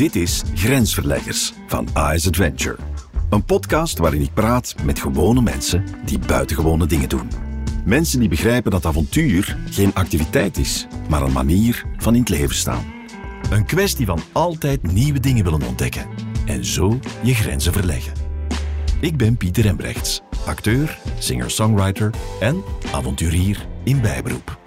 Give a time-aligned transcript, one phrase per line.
[0.00, 2.76] Dit is Grensverleggers van AS Adventure.
[3.30, 7.30] Een podcast waarin ik praat met gewone mensen die buitengewone dingen doen.
[7.84, 12.54] Mensen die begrijpen dat avontuur geen activiteit is, maar een manier van in het leven
[12.54, 12.84] staan.
[13.50, 16.06] Een kwestie van altijd nieuwe dingen willen ontdekken
[16.46, 18.12] en zo je grenzen verleggen.
[19.00, 22.10] Ik ben Pieter Embrechts, acteur, singer-songwriter
[22.40, 22.62] en
[22.92, 24.59] avonturier in bijberoep.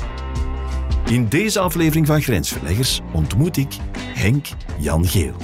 [1.06, 4.48] In deze aflevering van Grensverleggers ontmoet ik Henk
[4.80, 5.36] Jan Geel.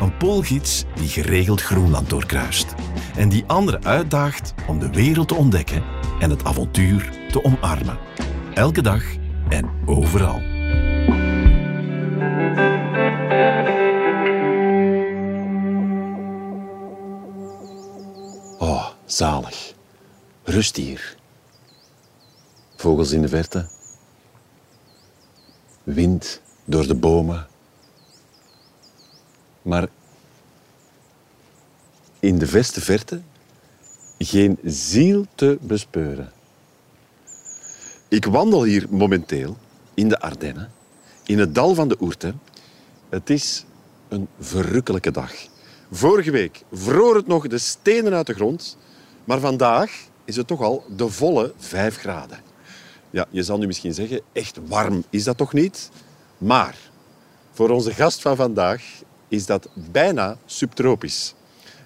[0.00, 2.74] Een poolgids die geregeld Groenland doorkruist.
[3.16, 5.82] En die anderen uitdaagt om de wereld te ontdekken
[6.20, 7.98] en het avontuur te omarmen.
[8.54, 9.02] Elke dag
[9.48, 10.42] en overal.
[18.58, 19.74] Oh, zalig.
[20.44, 21.16] Rust hier.
[22.76, 23.66] Vogels in de verte.
[25.84, 27.46] Wind door de bomen.
[29.62, 29.88] Maar
[32.20, 33.20] in de verste verte
[34.18, 36.32] geen ziel te bespeuren.
[38.08, 39.56] Ik wandel hier momenteel
[39.94, 40.72] in de Ardennen,
[41.24, 42.34] in het dal van de Oerte.
[43.08, 43.64] Het is
[44.08, 45.32] een verrukkelijke dag.
[45.90, 48.76] Vorige week vroor het nog de stenen uit de grond,
[49.24, 49.90] maar vandaag
[50.24, 52.53] is het toch al de volle 5 graden.
[53.14, 55.90] Ja, je zal nu misschien zeggen, echt warm is dat toch niet?
[56.38, 56.76] Maar
[57.52, 58.82] voor onze gast van vandaag
[59.28, 61.34] is dat bijna subtropisch.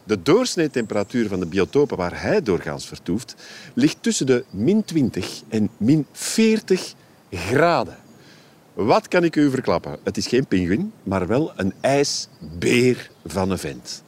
[0.04, 3.34] De doorsneetemperatuur van de biotopen waar hij doorgaans vertoeft
[3.74, 6.94] ligt tussen de min 20 en min 40
[7.30, 7.96] graden.
[8.74, 9.98] Wat kan ik u verklappen?
[10.04, 14.02] Het is geen pinguïn, maar wel een ijsbeer van een vent.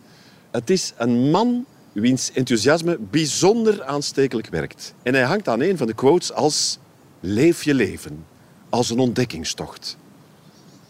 [0.51, 4.95] Het is een man wiens enthousiasme bijzonder aanstekelijk werkt.
[5.03, 6.79] En hij hangt aan een van de quotes als
[7.21, 8.25] leef je leven
[8.69, 9.97] als een ontdekkingstocht.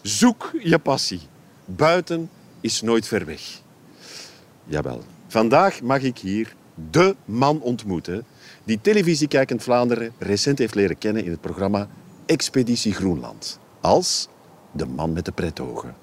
[0.02, 1.20] Zoek je passie.
[1.64, 3.60] Buiten is nooit ver weg.
[4.64, 5.04] Jawel.
[5.28, 6.54] Vandaag mag ik hier
[6.90, 8.24] de man ontmoeten
[8.64, 11.88] die televisiekijkend Vlaanderen recent heeft leren kennen in het programma
[12.26, 13.58] Expeditie Groenland.
[13.80, 14.28] Als
[14.72, 15.94] de man met de pretogen.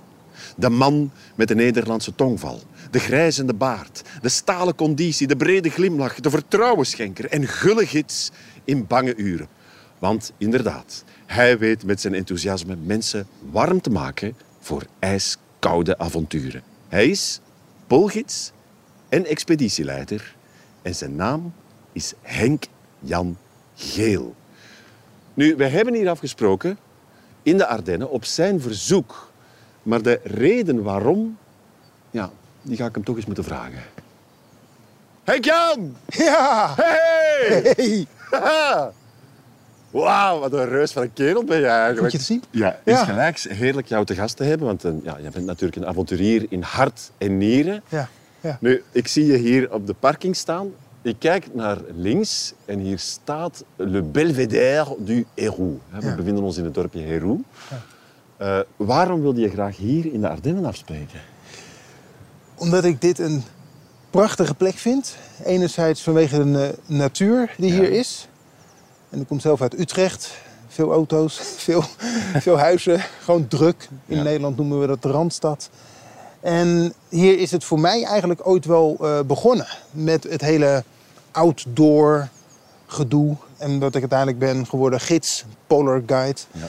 [0.56, 2.62] De man met de Nederlandse tongval.
[2.92, 4.02] De grijzende baard.
[4.22, 5.28] De stalen conditie.
[5.28, 6.20] De brede glimlach.
[6.20, 7.26] De vertrouwensschenker.
[7.26, 8.32] En gulle gids
[8.64, 9.48] in bange uren.
[10.00, 16.62] Want inderdaad, hij weet met zijn enthousiasme mensen warm te maken voor ijskoude avonturen.
[16.88, 17.40] Hij is
[17.88, 18.52] poolgids
[19.10, 20.36] en expeditieleider.
[20.82, 21.54] En zijn naam
[21.92, 22.66] is Henk
[23.00, 23.38] Jan
[23.76, 24.36] Geel.
[25.34, 26.78] Nu, wij hebben hier afgesproken
[27.44, 29.32] in de Ardennen op zijn verzoek.
[29.84, 31.38] Maar de reden waarom,
[32.12, 32.32] ja,
[32.62, 33.84] die ga ik hem toch eens moeten vragen.
[35.24, 35.96] Henk Jan!
[36.08, 36.74] Ja!
[36.76, 37.76] Hey!
[37.76, 38.08] Hey!
[40.04, 42.00] Wauw, wat een reus van een kerel ben je eigenlijk.
[42.00, 42.44] Goed je te zien.
[42.52, 44.68] Ja, is gelijk heerlijk jou te gast te hebben.
[44.68, 47.84] Want een, ja, je bent natuurlijk een avonturier in hart en nieren.
[47.90, 48.10] Ja,
[48.42, 48.58] ja.
[48.62, 50.70] Nu, ik zie je hier op de parking staan.
[51.02, 55.80] Ik kijk naar links en hier staat Le Belvédère du Héroux.
[55.90, 56.16] We Ja.
[56.16, 57.42] bevinden ons in het dorpje Héroux.
[58.38, 61.20] Eh, waarom wilde je graag hier in de Ardennen afspreken?
[62.56, 63.44] Omdat ik dit een
[64.10, 65.16] prachtige plek vind.
[65.46, 68.28] Enerzijds vanwege de eh, natuur die hier is.
[69.10, 70.32] En ik kom zelf uit Utrecht.
[70.68, 71.84] Veel auto's, veel,
[72.40, 73.00] veel huizen.
[73.24, 73.88] Gewoon druk.
[74.06, 74.24] In Ja.
[74.24, 75.70] Nederland noemen we dat de Randstad.
[76.40, 79.68] En hier is het voor mij eigenlijk ooit wel eh, begonnen.
[79.92, 80.84] Met het hele
[81.32, 82.28] outdoor
[82.86, 83.36] gedoe.
[83.58, 86.40] En dat ik uiteindelijk ben geworden gids, polar guide.
[86.52, 86.68] Ja.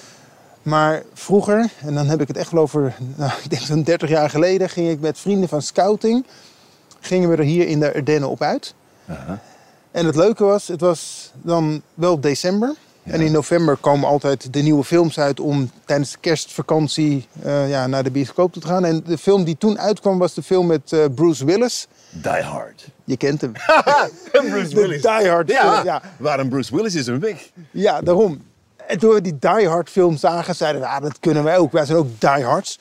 [0.62, 4.08] Maar vroeger, en dan heb ik het echt wel over, nou, ik denk zo'n 30
[4.08, 6.26] jaar geleden, ging ik met vrienden van scouting,
[7.00, 8.74] gingen we er hier in de Ardennen op uit.
[9.98, 12.74] En het leuke was, het was dan wel december.
[13.02, 17.86] En in november komen altijd de nieuwe films uit om tijdens de kerstvakantie eh, ja,
[17.86, 18.84] naar de bioscoop te gaan.
[18.84, 21.86] En de film die toen uitkwam was de film met eh, Bruce Willis.
[22.10, 22.88] Die Hard.
[23.04, 23.52] Je kent hem.
[24.50, 26.02] Bruce De Die Hard Ja, film, ja.
[26.18, 27.48] waar een Bruce Willis is een weg.
[27.70, 28.42] Ja, daarom.
[28.86, 31.72] En toen we die Die Hard film zagen, zeiden we, ah, dat kunnen wij ook.
[31.72, 32.78] Wij zijn ook Die Hards.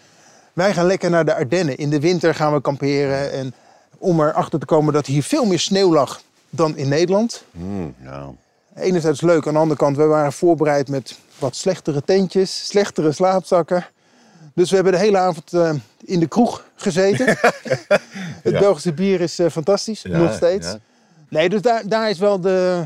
[0.53, 1.77] Wij gaan lekker naar de Ardennen.
[1.77, 3.31] In de winter gaan we kamperen.
[3.31, 3.53] En
[3.97, 7.43] om erachter te komen dat hier veel meer sneeuw lag dan in Nederland.
[8.03, 8.31] ja.
[8.75, 13.85] Enerzijds leuk, aan de andere kant, we waren voorbereid met wat slechtere tentjes, slechtere slaapzakken.
[14.53, 15.73] Dus we hebben de hele avond eh,
[16.05, 17.25] in de kroeg gezeten.
[18.43, 18.59] Het.
[18.59, 20.67] Belgische bier is eh, fantastisch, Ja, nog steeds.
[20.67, 20.79] ja.
[21.29, 22.85] Nee, dus daar, daar is wel de,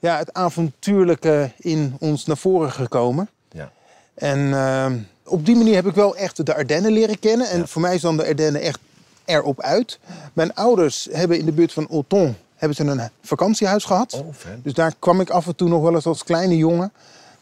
[0.00, 3.28] ja, het avontuurlijke in ons naar voren gekomen.
[3.52, 3.70] Ja.
[4.14, 4.86] En eh,
[5.24, 7.48] op die manier heb ik wel echt de Ardennen leren kennen.
[7.48, 8.78] En voor mij is dan de Ardennen echt
[9.24, 9.98] erop uit.
[10.32, 14.12] Mijn ouders hebben in de buurt van Auton hebben ze een vakantiehuis gehad.
[14.12, 14.34] Oh.
[14.62, 16.92] Dus daar kwam ik af en toe nog wel eens als kleine jongen.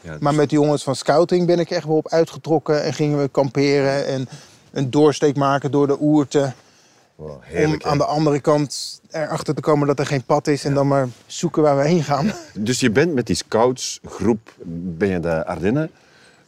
[0.00, 2.92] Ja, dus- Maar met de jongens van scouting ben ik echt wel op uitgetrokken en
[2.94, 4.06] gingen we kamperen.
[4.06, 4.28] En
[4.72, 6.52] een doorsteek maken door de oerte.
[7.14, 7.84] Wow, Om heerlijk.
[7.84, 10.64] aan de andere kant erachter te komen dat er geen pad is.
[10.64, 12.32] En dan maar zoeken waar we heen gaan.
[12.54, 14.54] Dus je bent met die scoutsgroep
[14.96, 15.90] ben je de Ardennen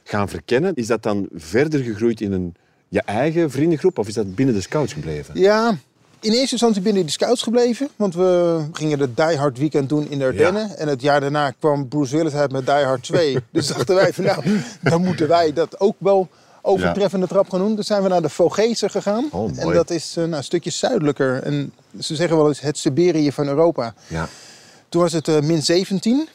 [0.05, 0.75] gaan verkennen.
[0.75, 2.55] Is dat dan verder gegroeid in een,
[2.89, 5.41] je eigen vriendengroep of is dat binnen de scouts gebleven?
[5.41, 5.77] Ja,
[6.21, 7.89] in eerste instantie binnen de scouts gebleven.
[7.97, 10.77] Want we gingen de Die Hard weekend doen in de Ardennen.
[10.77, 13.37] En het jaar daarna kwam Bruce Willis uit met Die Hard 2.
[13.51, 14.43] dus dachten wij van nou,
[14.83, 16.29] dan moeten wij dat ook wel
[16.63, 17.77] overtreffende trap gaan doen.
[17.77, 19.29] Dus zijn we naar de Vogezen gegaan.
[19.31, 21.43] Oh, en dat is eh, nou, een stukje zuidelijker.
[21.43, 23.95] En ze zeggen wel eens het Siberië van Europa.
[24.07, 24.29] Ja.
[24.89, 26.29] Toen was het eh, min 17.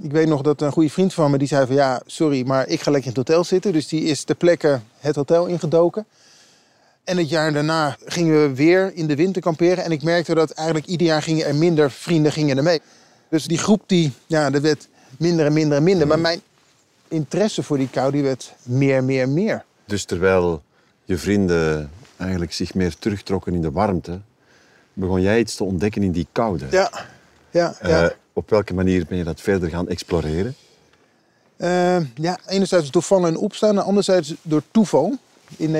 [0.00, 2.68] Ik weet nog dat een goede vriend van me die zei van ja, sorry, maar
[2.68, 3.72] ik ga lekker in het hotel zitten.
[3.72, 6.06] Dus die is ter plekke het hotel ingedoken.
[7.06, 9.84] En het jaar daarna gingen we weer in de winter kamperen.
[9.84, 12.80] En ik merkte dat eigenlijk ieder jaar gingen er minder vrienden gingen er mee.
[13.28, 14.88] Dus die groep die, ja, dat werd
[15.18, 16.06] minder en minder en minder.
[16.06, 16.40] Maar mijn
[17.08, 19.64] interesse voor die kou die werd meer, meer, meer.
[19.84, 20.62] Dus terwijl
[21.04, 24.20] je vrienden eigenlijk zich meer terugtrokken in de warmte,
[24.92, 26.66] begon jij iets te ontdekken in die koude.
[26.70, 26.90] Ja,
[27.50, 28.04] ja, ja.
[28.04, 30.54] Eh, op welke manier ben je dat verder gaan exploreren?
[31.56, 35.16] Eh, ja, enerzijds door vallen en opstaan en anderzijds door toeval.
[35.56, 35.70] In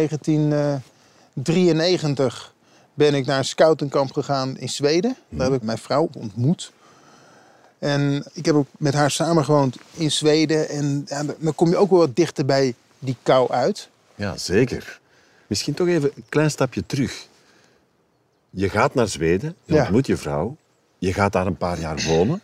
[1.44, 2.54] 1993
[2.94, 5.16] ben ik naar een scoutenkamp gegaan in Zweden.
[5.28, 6.72] Daar heb ik mijn vrouw ontmoet.
[7.78, 10.68] En ik heb ook met haar samen gewoond in Zweden.
[10.68, 13.88] En ja, dan kom je ook wel wat dichter bij die kou uit.
[14.14, 15.00] Ja, zeker.
[15.46, 17.26] Misschien toch even een klein stapje terug.
[18.50, 19.82] Je gaat naar Zweden, je Ja.
[19.82, 20.56] ontmoet je vrouw,
[20.98, 22.40] je gaat daar een paar jaar wonen.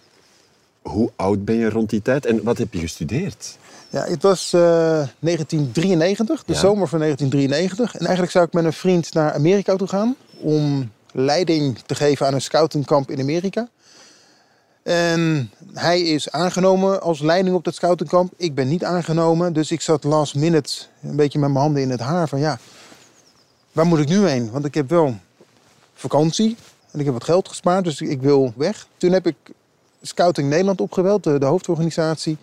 [0.83, 3.57] Hoe oud ben je rond die tijd en wat heb je gestudeerd?
[3.91, 6.59] Ja, het was eh, 1993, de Ja.
[6.59, 7.93] zomer van 1993.
[7.95, 12.27] En eigenlijk zou ik met een vriend naar Amerika toe gaan om leiding te geven
[12.27, 13.69] aan een scoutingkamp in Amerika.
[14.83, 18.33] En hij is aangenomen als leiding op dat scoutingkamp.
[18.37, 21.91] Ik ben niet aangenomen, dus ik zat last minute een beetje met mijn handen in
[21.91, 22.59] het haar van ja,
[23.73, 24.51] waar moet ik nu heen?
[24.51, 25.17] Want ik heb wel
[25.95, 26.57] vakantie
[26.91, 28.87] en ik heb wat geld gespaard, dus ik wil weg.
[28.97, 29.37] Toen heb ik
[30.03, 32.37] Scouting Nederland opgebeld, de, de hoofdorganisatie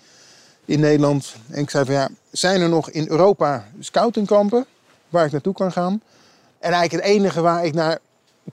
[0.65, 1.35] in Nederland.
[1.49, 4.65] En ik zei van ja, zijn er nog in Europa scoutingkampen
[5.09, 6.01] waar ik naartoe kan gaan?
[6.59, 7.97] En eigenlijk het enige waar ik naar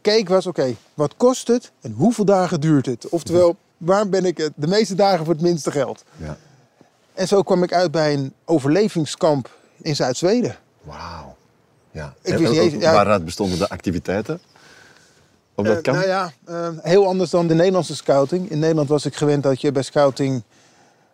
[0.00, 3.08] keek was, oké, wat kost het en hoeveel dagen duurt het?
[3.08, 6.04] Oftewel, waar ben ik de meeste dagen voor het minste geld?
[6.16, 6.36] Ja.
[7.14, 10.56] En zo kwam ik uit bij een overlevingskamp in Zuid-Zweden.
[10.82, 11.36] Wauw.
[11.90, 12.14] Ja.
[12.22, 12.92] Ik wist niet en- eens- ja.
[12.92, 14.40] Waaruit bestonden de activiteiten?
[15.64, 18.50] Dat Eh, nou ja, eh, heel anders dan de Nederlandse scouting.
[18.50, 20.42] In Nederland was ik gewend dat je bij scouting,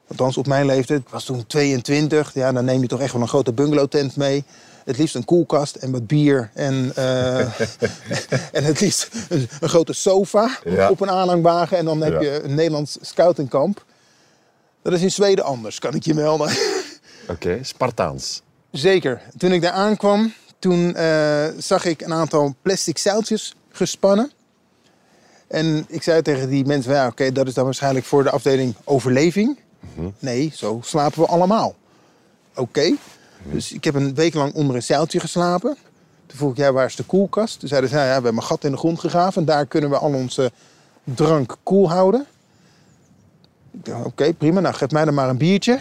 [0.09, 2.35] althans op mijn leeftijd, ik was toen 22.
[2.35, 4.45] Ja, dan neem je toch echt wel een grote bungalowtent mee.
[4.85, 6.51] Het liefst een koelkast en wat bier.
[6.55, 7.39] En, eh,
[8.59, 10.91] en het liefst een, een grote sofa Ja.
[10.91, 11.79] op een aanhangwagen.
[11.79, 12.21] En dan heb Ja.
[12.21, 13.85] je een Nederlands scoutingkamp.
[14.83, 16.51] Dat is in Zweden anders, kan ik je melden.
[17.29, 18.43] Oké, Spartaans.
[18.71, 19.21] Zeker.
[19.37, 20.97] Toen ik daar aankwam, toen
[21.59, 24.31] zag ik een aantal plastic zeiltjes gespannen.
[25.47, 28.75] En ik zei tegen die mensen, ja, oké, dat is dan waarschijnlijk voor de afdeling
[28.85, 29.59] overleving.
[30.19, 31.75] Nee, zo slapen we allemaal.
[32.55, 32.95] Oké.
[33.43, 35.77] Dus ik heb een week lang onder een zeiltje geslapen.
[36.27, 37.59] Toen vroeg ik, ja, waar is de koelkast?
[37.59, 39.41] Toen zeiden ze, nou ja, we hebben een gat in de grond gegraven.
[39.41, 40.53] En daar kunnen we al onze
[41.05, 42.27] drank koel houden.
[43.71, 44.61] Ik dacht, oké, prima.
[44.61, 45.81] Nou, geef mij dan maar een biertje.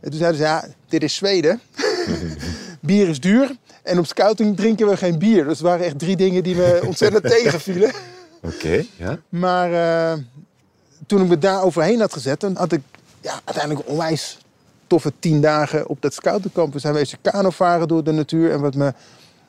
[0.00, 1.60] En toen zeiden ze, ja, dit is Zweden.
[2.80, 3.56] bier is duur.
[3.88, 5.44] En op scouting drinken we geen bier.
[5.44, 7.92] Dus het waren echt drie dingen die me ontzettend tegenvielen.
[8.42, 9.18] Oké, ja.
[9.28, 10.18] Maar eh,
[11.06, 12.80] toen ik me daar overheen had gezet, dan had ik
[13.20, 14.38] ja, uiteindelijk onwijs
[14.86, 16.72] toffe tien dagen op dat scoutenkamp.
[16.72, 18.52] We zijn wezen kanovaren door de natuur.
[18.52, 18.92] En wat me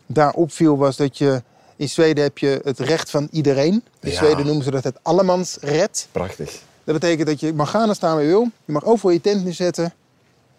[0.05, 1.41] daar opviel was dat je...
[1.75, 3.84] In Zweden heb je het recht van iedereen.
[4.00, 4.15] In Ja.
[4.15, 6.08] Zweden noemen ze dat het allemansret.
[6.12, 6.62] Prachtig.
[6.84, 8.48] Dat betekent dat je mag gaan en staan waar je wil.
[8.65, 9.93] Je mag overal je tent neerzetten.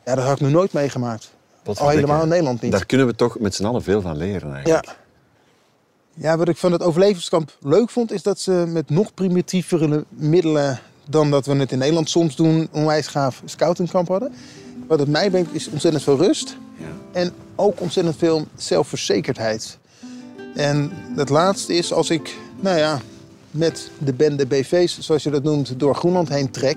[0.04, 1.30] Ja, dat had ik nog nooit meegemaakt.
[1.64, 2.72] Al helemaal in Nederland niet.
[2.72, 4.86] Daar kunnen we toch met z'n allen veel van leren eigenlijk.
[4.86, 4.94] Ja.
[6.14, 10.80] Ja, wat ik van het overlevingskamp leuk vond, is dat ze met nog primitievere middelen
[11.08, 14.32] dan dat we het in Nederland soms doen, onwijs gaaf scoutingkamp hadden.
[14.86, 16.86] Wat het mij brengt, is ontzettend veel rust Ja.
[17.12, 19.78] en ook ontzettend veel zelfverzekerdheid.
[20.54, 23.00] En het laatste is als ik, nou ja,
[23.50, 26.76] met de bende BV's, zoals je dat noemt, door Groenland heen trek.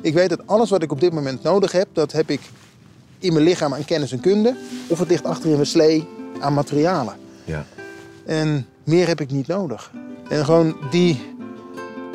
[0.00, 2.40] Ik weet dat alles wat ik op dit moment nodig heb, dat heb ik
[3.18, 4.56] in mijn lichaam aan kennis en kunde.
[4.88, 6.08] Of het ligt achter in mijn slee
[6.40, 7.14] aan materialen.
[7.44, 7.64] Ja.
[8.26, 9.92] En meer heb ik niet nodig.
[10.28, 11.34] En gewoon die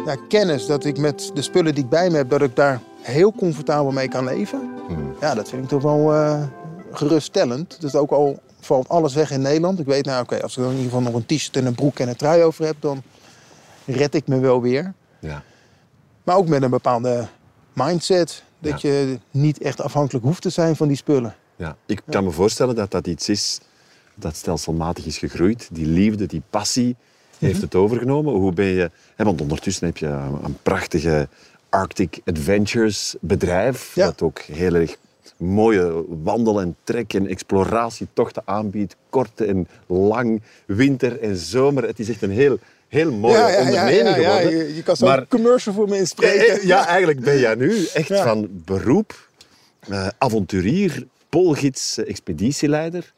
[0.06, 2.82] ja, kennis dat ik met de spullen die ik bij me heb, dat ik daar
[3.02, 4.70] heel comfortabel mee kan leven.
[4.88, 5.16] Hmm.
[5.22, 6.44] Ja, dat vind ik toch wel eh,
[6.92, 7.82] geruststellend.
[7.82, 9.80] Dus ook al valt alles weg in Nederland.
[9.80, 11.76] Ik weet, nou oké, als ik dan in ieder geval nog een t-shirt en een
[11.76, 13.02] broek en een trui over heb, dan
[13.86, 14.94] red ik me wel weer.
[15.20, 15.44] ja.
[16.24, 17.28] Maar ook met een bepaalde
[17.74, 18.44] mindset.
[18.62, 21.36] Dat je niet echt afhankelijk hoeft te zijn van die spullen.
[21.56, 23.60] Ja, ik kan me voorstellen dat dat iets is
[24.16, 25.70] dat stelselmatig is gegroeid.
[25.72, 26.96] Die liefde, die passie
[27.38, 28.34] heeft het overgenomen.
[28.34, 28.92] Hoe ben je...
[29.16, 30.08] Hè, want ondertussen heb je
[30.44, 31.28] een prachtige
[31.70, 33.96] Arctic Adventures bedrijf.
[33.96, 34.06] Ja.
[34.06, 34.98] Dat ook heel erg
[35.38, 38.96] mooie wandel- en trek- en exploratietochten aanbiedt.
[39.10, 41.84] Kort en lang, winter en zomer.
[41.84, 42.60] Het is echt een heel,
[42.92, 44.58] heel mooie onderneming geworden.
[44.58, 46.48] Je, je kan zo'n Maar- commercial voor me inspreken.
[46.60, 48.24] eh, Ja, eigenlijk ben jij nu echt Ja.
[48.24, 49.30] van beroep
[49.90, 53.14] eh, avonturier, poolgids, eh, expeditieleider.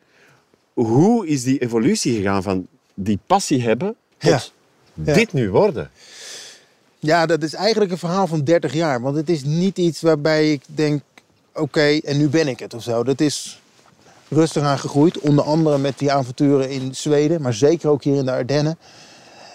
[0.74, 4.42] Hoe is die evolutie gegaan van die passie hebben tot Ja.
[5.03, 5.13] Ja.
[5.13, 5.92] dit nu worden?
[7.00, 9.01] Ja, dat is eigenlijk een verhaal van 30 jaar.
[9.01, 11.01] Want het is niet iets waarbij ik denk,
[11.53, 13.03] oké, en nu ben ik het of zo.
[13.03, 13.62] Dat is
[14.30, 15.20] rustig aan gegroeid.
[15.20, 18.77] Onder andere met die avonturen in Zweden, maar zeker ook hier in de Ardennen.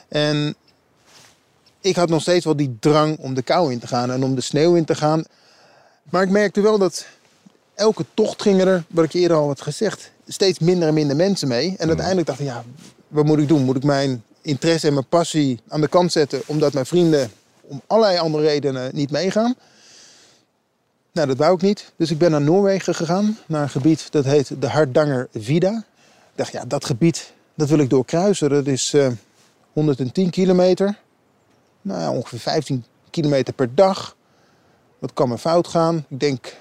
[0.09, 0.55] En
[1.81, 4.35] ik had nog steeds wel die drang om de kou in te gaan en om
[4.35, 5.25] de sneeuw in te gaan.
[6.11, 7.07] Maar ik merkte wel dat
[7.75, 11.17] elke tocht gingen er, wat ik je eerder al had gezegd, steeds minder en minder
[11.17, 11.75] mensen mee.
[11.79, 12.65] En uiteindelijk dacht ik, ja,
[13.09, 13.65] wat moet ik doen?
[13.65, 17.83] Moet ik mijn interesse en mijn passie aan de kant zetten omdat mijn vrienden om
[17.87, 19.55] allerlei andere redenen niet meegaan?
[21.13, 21.93] Nou, dat wou ik niet.
[21.97, 25.85] Dus ik ben naar Noorwegen gegaan, naar een gebied dat heet de Hardanger Vida.
[26.31, 28.49] Ik dacht, ja, dat gebied, dat wil ik doorkruisen.
[28.49, 29.07] Dat is eh,
[29.79, 30.99] 110 kilometer.
[31.83, 34.17] Nou, ja, ongeveer 15 kilometer per dag.
[34.99, 36.05] Wat kan me fout gaan?
[36.09, 36.57] Ik denk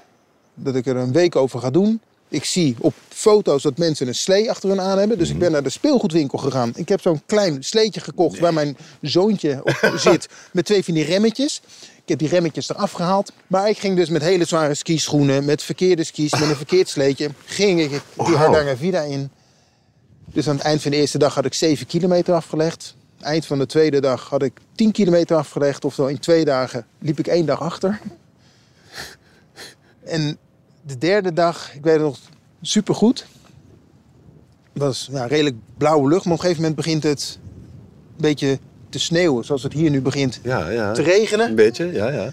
[0.54, 2.02] dat ik er een week over ga doen.
[2.30, 5.18] Ik zie op foto's dat mensen een slee achter hun aan hebben.
[5.18, 6.72] Dus ik ben naar de speelgoedwinkel gegaan.
[6.76, 10.30] Ik heb zo'n klein sleetje gekocht waar mijn zoontje op zit.
[10.52, 11.62] Met twee van die remmetjes.
[11.96, 13.32] Ik heb die remmetjes eraf gehaald.
[13.48, 17.30] Maar ik ging dus met hele zware skischoenen, met verkeerde skis, met een verkeerd sleetje,
[17.46, 18.36] ging ik die Wauw.
[18.36, 19.30] Hardanger Vida in.
[20.26, 22.96] Dus aan het eind van de eerste dag had ik 7 kilometer afgelegd.
[23.20, 25.86] Eind van de tweede dag had ik 10 kilometer afgelegd.
[25.86, 28.00] Oftewel in twee dagen liep ik één dag achter.
[30.04, 30.38] En
[30.82, 32.20] de derde dag, ik weet het nog
[32.62, 33.26] supergoed.
[34.74, 37.40] Het was ja, redelijk blauwe lucht, maar op een gegeven moment begint het
[38.16, 38.60] een beetje
[38.90, 39.46] te sneeuwen.
[39.46, 40.92] Zoals het hier nu begint Ja, ja.
[40.92, 41.50] te regenen.
[41.50, 42.32] Een beetje, ja, ja.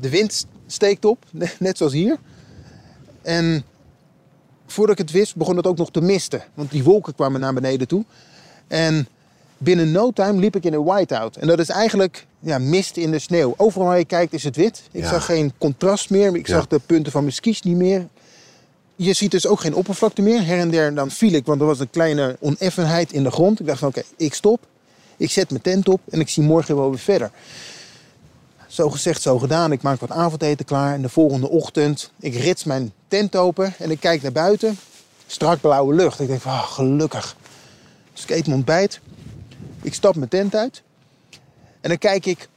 [0.00, 1.24] De wind steekt op,
[1.58, 2.18] net zoals hier.
[3.22, 3.64] En
[4.66, 6.42] voordat ik het wist, begon het ook nog te misten.
[6.54, 8.04] Want die wolken kwamen naar beneden toe.
[8.66, 9.08] En
[9.58, 11.36] binnen no time liep ik in een whiteout.
[11.36, 13.54] En dat is eigenlijk ja, mist in de sneeuw.
[13.56, 14.82] Overal waar je kijkt is het wit.
[14.92, 15.08] Ik Ja.
[15.08, 16.34] zag geen contrast meer.
[16.36, 16.54] Ik Ja.
[16.54, 18.06] zag de punten van mijn skis niet meer.
[18.96, 20.44] Je ziet dus ook geen oppervlakte meer.
[20.46, 23.60] Her en der dan viel ik, want er was een kleine oneffenheid in de grond.
[23.60, 24.66] Ik dacht van oké, ik stop.
[25.16, 27.30] Ik zet mijn tent op en ik zie morgen wel weer verder.
[28.66, 29.72] Zo gezegd, zo gedaan.
[29.72, 30.94] Ik maak wat avondeten klaar.
[30.94, 34.78] En de volgende ochtend, ik rits mijn tent open en ik kijk naar buiten.
[35.26, 36.20] Strak blauwe lucht.
[36.20, 37.36] Ik denk van, ah, gelukkig.
[38.12, 39.00] Dus ik eet mijn ontbijt.
[39.82, 40.82] Ik stap mijn tent uit.
[41.80, 42.48] En dan kijk ik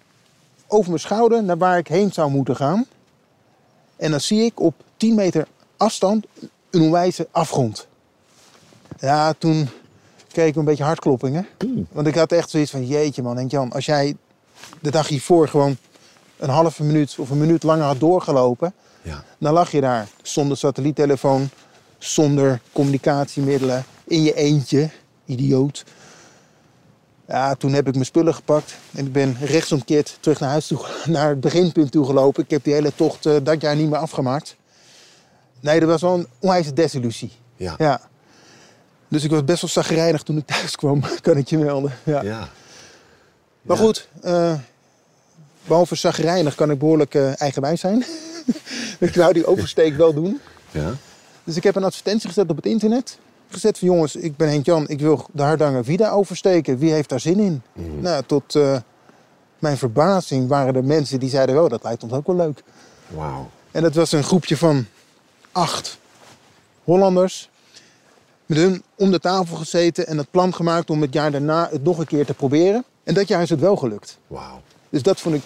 [0.67, 2.85] over mijn schouder naar waar ik heen zou moeten gaan.
[3.95, 5.47] En dan zie ik op 10 meter
[5.77, 6.25] afstand
[6.69, 7.87] een onwijze afgrond.
[8.99, 9.69] Ja, toen
[10.31, 11.47] kreeg ik een beetje hartkloppingen.
[11.91, 14.15] Want ik had echt zoiets van, jeetje man, Henk Jan, als jij
[14.79, 15.77] de dag hiervoor gewoon
[16.37, 19.23] een halve minuut of een minuut langer had doorgelopen, ja.
[19.37, 21.49] dan lag je daar zonder satelliettelefoon,
[21.97, 24.89] zonder communicatiemiddelen, in je eentje,
[25.25, 25.85] idioot.
[27.29, 30.85] Ja, toen heb ik mijn spullen gepakt en ik ben rechtsomkeerd terug naar huis toe,
[31.05, 32.43] naar het beginpunt toe gelopen.
[32.43, 34.55] Ik heb die hele tocht eh, dat jaar niet meer afgemaakt.
[35.59, 37.31] Nee, dat was wel een onwijze desillusie.
[37.55, 37.75] Ja.
[37.77, 38.01] Ja.
[39.07, 41.93] Dus ik was best wel zagrijnig toen ik thuis kwam, kan ik je melden.
[42.03, 42.21] Ja.
[42.21, 42.49] ja.
[43.61, 43.83] Maar Ja.
[43.83, 44.53] goed, eh,
[45.67, 48.05] behalve zagrijnig kan ik behoorlijk eh, eigenwijs zijn.
[48.99, 50.39] ik wou die oversteek wel doen.
[50.71, 50.93] ja.
[51.43, 53.17] Dus ik heb een advertentie gezet op het internet.
[53.49, 56.77] Gezet van jongens, ik ben Henk Jan, ik wil de Hardanger Vida oversteken.
[56.77, 57.61] Wie heeft daar zin in?
[57.99, 58.77] Nou, tot eh,
[59.59, 62.63] mijn verbazing waren er mensen die zeiden, oh, dat lijkt ons ook wel leuk.
[63.07, 63.49] Wauw.
[63.71, 64.85] En dat was een groepje van
[65.51, 65.97] acht
[66.83, 67.49] Hollanders.
[68.45, 71.83] Met hun om de tafel gezeten en het plan gemaakt om het jaar daarna het
[71.83, 72.83] nog een keer te proberen.
[73.03, 74.17] En dat jaar is het wel gelukt.
[74.27, 74.61] Wauw.
[74.89, 75.43] Dus dat vond ik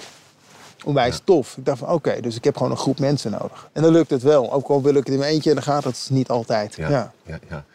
[0.84, 1.58] onwijs tof.
[1.58, 3.70] Ik dacht van oké, dus ik heb gewoon een groep mensen nodig.
[3.74, 4.54] En dan lukt het wel.
[4.54, 6.76] Ook al wil ik het in mijn eentje en dan gaat het niet altijd.
[6.76, 6.90] Ja.
[6.90, 7.12] Ja.
[7.26, 7.40] Ja.
[7.50, 7.66] Ja,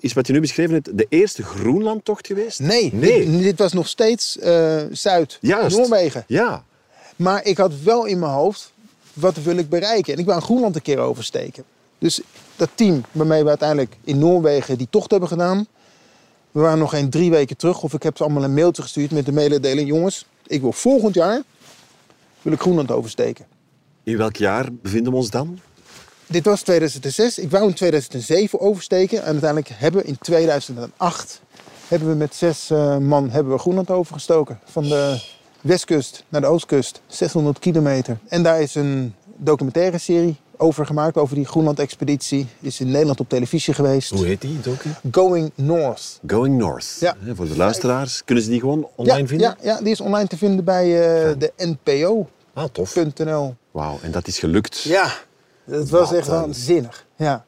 [0.00, 2.60] Is wat je nu beschreven hebt de eerste Groenlandtocht geweest?
[2.60, 3.30] Nee, Nee.
[3.30, 5.00] Dit, dit was nog steeds eh Juist.
[5.40, 6.24] Zuid-Noorwegen.
[6.26, 6.64] Ja.
[7.16, 8.72] Maar ik had wel in mijn hoofd,
[9.12, 10.12] wat wil ik bereiken?
[10.12, 11.64] En ik wou Groenland een keer oversteken.
[11.98, 12.20] Dus
[12.56, 15.66] dat team waarmee we uiteindelijk in Noorwegen die tocht hebben gedaan.
[16.50, 17.82] We waren nog geen drie weken terug.
[17.82, 19.88] Of ik heb ze allemaal een mailtje gestuurd met de mededeling.
[19.88, 21.42] Jongens, ik wil volgend jaar
[22.42, 23.46] wil ik Groenland oversteken.
[24.02, 25.58] In welk jaar bevinden we ons dan?
[26.28, 27.38] Dit was 2006.
[27.38, 29.18] Ik wou in 2007 oversteken.
[29.18, 31.40] En uiteindelijk hebben we in 2008
[31.88, 34.60] hebben we met zes eh, man hebben we Groenland overgestoken.
[34.64, 35.22] Van de
[35.60, 37.00] westkust naar de oostkust.
[37.06, 38.18] 600 kilometer.
[38.28, 42.46] En daar is een documentaire serie over gemaakt, over die Groenland-expeditie.
[42.60, 44.10] Is in Nederland op televisie geweest.
[44.10, 44.88] Hoe heet die, docu?
[45.10, 46.20] Going North.
[46.26, 46.96] Going North.
[47.00, 47.16] Ja.
[47.34, 48.24] Voor de luisteraars.
[48.24, 49.56] Kunnen ze die gewoon online ja, vinden?
[49.62, 52.28] Ja, ja, die is online te vinden bij eh, de npo.nl.
[52.54, 52.94] Ah, tof.
[53.70, 54.82] Wauw, en dat is gelukt.
[54.82, 55.12] Ja,
[55.68, 57.06] dat was Wat echt een- waanzinnig.
[57.16, 57.44] Ja.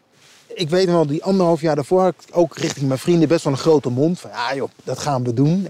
[0.55, 3.45] Ik weet nog wel, die anderhalf jaar daarvoor had ik ook richting mijn vrienden best
[3.45, 4.21] wel een grote mond.
[4.21, 5.67] Van ja joh, dat gaan we doen.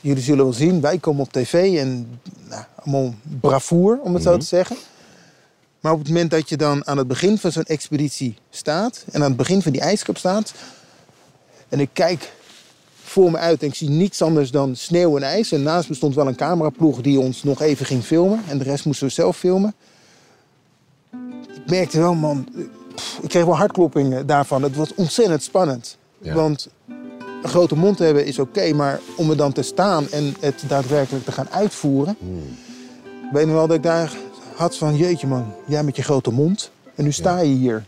[0.00, 4.36] Jullie zullen wel zien, wij komen op tv en nou, allemaal bravoer, om het zo
[4.36, 4.76] te zeggen.
[5.80, 9.04] Maar op het moment dat je dan aan het begin van zo'n expeditie staat...
[9.12, 10.52] en aan het begin van die ijskap staat...
[11.68, 12.32] en ik kijk
[13.04, 15.52] voor me uit en ik zie niets anders dan sneeuw en ijs...
[15.52, 18.42] en naast me stond wel een cameraploeg die ons nog even ging filmen...
[18.48, 19.74] en de rest moesten we zelf filmen.
[21.66, 22.48] Ik merkte wel, man,
[22.94, 24.62] pff, ik kreeg wel hartkloppingen daarvan.
[24.62, 25.98] Het was ontzettend spannend.
[26.18, 26.34] Ja.
[26.34, 26.68] Want
[27.42, 31.24] een grote mond hebben is oké, maar om er dan te staan en het daadwerkelijk
[31.24, 32.16] te gaan uitvoeren.
[33.00, 34.12] Ik weet nog wel dat ik daar
[34.54, 36.70] had van, jeetje man, jij met je grote mond.
[36.94, 37.84] En nu sta je hier.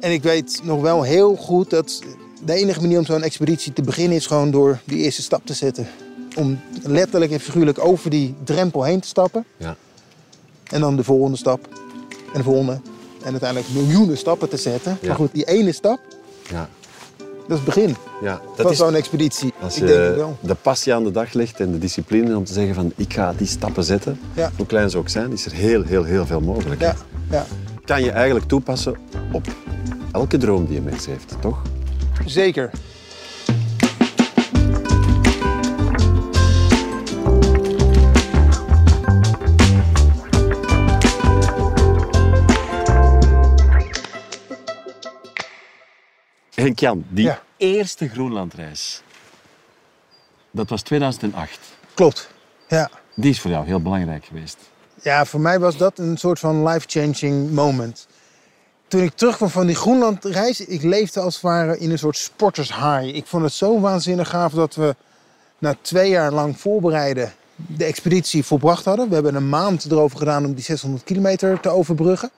[0.00, 2.02] En ik weet nog wel heel goed dat
[2.44, 5.54] de enige manier om zo'n expeditie te beginnen is gewoon door die eerste stap te
[5.54, 5.86] zetten.
[6.36, 9.44] Om letterlijk en figuurlijk over die drempel heen te stappen.
[9.56, 9.76] Ja.
[10.64, 11.68] En dan de volgende stap.
[12.32, 12.80] En de volgende.
[13.24, 14.98] En uiteindelijk miljoenen stappen te zetten.
[15.00, 15.06] Ja.
[15.08, 16.00] Maar goed, die ene stap,
[16.50, 16.68] Ja.
[17.18, 18.36] dat is het begin ja.
[18.36, 19.52] van Dat is zo'n expeditie.
[19.62, 20.36] als ik je denk het wel.
[20.40, 23.32] de passie aan de dag legt en de discipline om te zeggen van ik ga
[23.36, 24.50] die stappen zetten, Ja.
[24.56, 26.80] hoe klein ze ook zijn, is er heel, heel, heel veel mogelijk.
[26.80, 26.94] Ja,
[27.30, 27.46] ja,
[27.84, 28.96] Kan je eigenlijk toepassen
[29.32, 29.46] op
[30.12, 31.62] elke droom die een mens heeft, toch?
[32.26, 32.70] zeker.
[46.64, 47.42] Henk Jan, die Ja.
[47.56, 49.02] eerste Groenlandreis,
[50.50, 51.58] dat was 2008.
[51.94, 52.28] Klopt.
[52.68, 52.90] Ja.
[53.14, 54.56] Die is voor jou heel belangrijk geweest.
[55.02, 58.06] ja, voor mij was dat een soort van life-changing moment.
[58.88, 63.14] Toen ik terugkwam van die Groenlandreis, ik leefde als het ware in een soort sportershigh.
[63.14, 64.96] Ik vond het zo waanzinnig gaaf dat we
[65.58, 69.08] na twee jaar lang voorbereiden de expeditie volbracht hadden.
[69.08, 72.30] We hebben een maand erover gedaan om die 600 kilometer te overbruggen.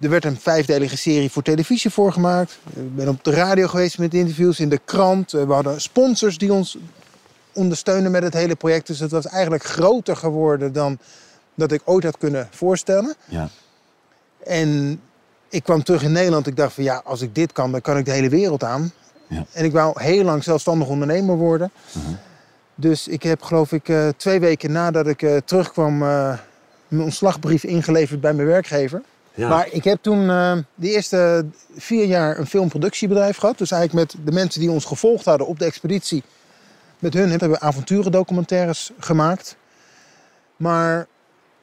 [0.00, 2.58] Er werd een vijfdelige serie voor televisie voorgemaakt.
[2.74, 5.30] Ik ben op de radio geweest met interviews, in de krant.
[5.30, 6.78] We hadden sponsors die ons
[7.52, 8.86] ondersteunen met het hele project.
[8.86, 10.98] Dus het was eigenlijk groter geworden dan
[11.54, 13.14] dat ik ooit had kunnen voorstellen.
[13.28, 13.48] Ja.
[14.44, 15.00] En
[15.48, 16.46] ik kwam terug in Nederland.
[16.46, 18.92] Ik dacht van ja, als ik dit kan, dan kan ik de hele wereld aan.
[19.26, 19.44] Ja.
[19.52, 21.70] En ik wou heel lang zelfstandig ondernemer worden.
[22.74, 26.02] Dus ik heb geloof ik eh, twee weken nadat ik eh, terugkwam...
[26.02, 26.38] eh,
[26.88, 29.02] mijn ontslagbrief ingeleverd bij mijn werkgever.
[29.34, 29.48] Ja.
[29.48, 33.58] Maar ik heb toen eh, de eerste vier jaar een filmproductiebedrijf gehad.
[33.58, 36.22] Dus eigenlijk met de mensen die ons gevolgd hadden op de expeditie.
[36.98, 39.56] Met hun hebben we avonturendocumentaires gemaakt.
[40.56, 41.06] Maar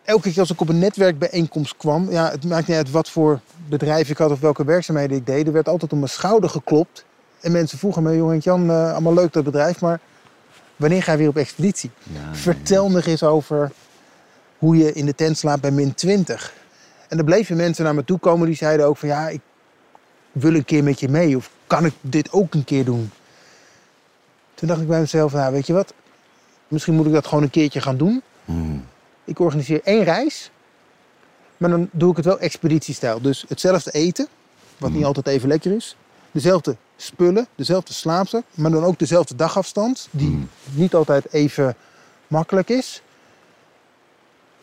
[0.03, 2.11] elke keer als ik op een netwerkbijeenkomst kwam...
[2.11, 5.47] Ja, het maakt niet uit wat voor bedrijf ik had of welke werkzaamheden ik deed.
[5.47, 7.05] Er werd altijd op mijn schouder geklopt.
[7.41, 9.99] En mensen vroegen me, joh Jan, eh, allemaal leuk dat bedrijf, maar
[10.75, 11.91] wanneer ga je weer op expeditie?
[12.03, 13.71] Ja, Vertel nog eens over
[14.57, 16.53] hoe je in de tent slaapt bij min 20.
[17.07, 19.41] En er bleven mensen naar me toe komen die zeiden ook van ja, ik
[20.31, 21.37] wil een keer met je mee.
[21.37, 23.11] Of kan ik dit ook een keer doen?
[24.53, 25.93] Toen dacht ik bij mezelf, nou weet je wat,
[26.67, 28.21] misschien moet ik dat gewoon een keertje gaan doen.
[28.45, 28.85] Hmm.
[29.23, 30.51] Ik organiseer één reis,
[31.57, 33.21] maar dan doe ik het wel expeditiestijl.
[33.21, 34.27] Dus hetzelfde eten,
[34.77, 35.95] wat niet altijd even lekker is.
[36.31, 41.75] Dezelfde spullen, dezelfde slaapzak, maar dan ook dezelfde dagafstand, die niet altijd even
[42.27, 43.01] makkelijk is.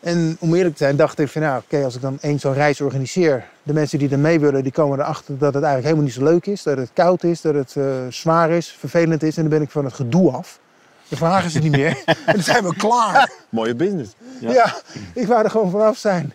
[0.05, 2.53] En om eerlijk te zijn dacht ik van nou, oké, als ik dan één zo'n
[2.53, 6.03] reis organiseer, de mensen die er mee willen, die komen erachter dat het eigenlijk helemaal
[6.03, 9.35] niet zo leuk is, dat het koud is, dat het eh, zwaar is, vervelend is
[9.35, 10.59] en dan ben ik van het gedoe af.
[11.07, 13.31] Dan vragen ze niet meer en dan zijn we klaar.
[13.49, 14.15] Mooie business.
[14.39, 14.75] Ja.
[15.13, 16.33] ik wou er gewoon vanaf zijn.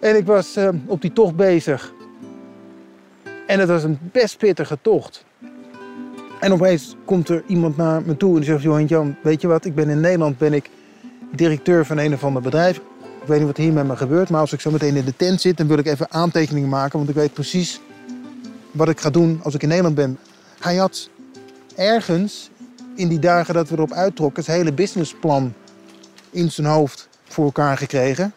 [0.00, 1.92] En ik was eh, op die tocht bezig.
[3.46, 5.24] En het was een best pittige tocht.
[6.40, 8.62] En opeens komt er iemand naar me toe en die zegt...
[8.62, 9.64] Johan Jan, weet je wat?
[9.64, 10.70] Ik ben in Nederland ben ik
[11.30, 12.80] directeur van een of ander bedrijf.
[13.22, 15.16] Ik weet niet wat hier met me gebeurt, maar als ik zo meteen in de
[15.16, 15.56] tent zit...
[15.56, 17.80] dan wil ik even aantekeningen maken, want ik weet precies
[18.70, 20.18] wat ik ga doen als ik in Nederland ben.
[20.60, 21.08] Hij had
[21.76, 22.50] ergens
[22.94, 24.44] in die dagen dat we erop uittrokken...
[24.44, 25.54] zijn hele businessplan
[26.30, 28.32] in zijn hoofd voor elkaar gekregen.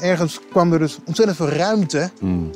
[0.00, 2.10] Ergens kwam er dus ontzettend veel ruimte.
[2.18, 2.50] Hmm.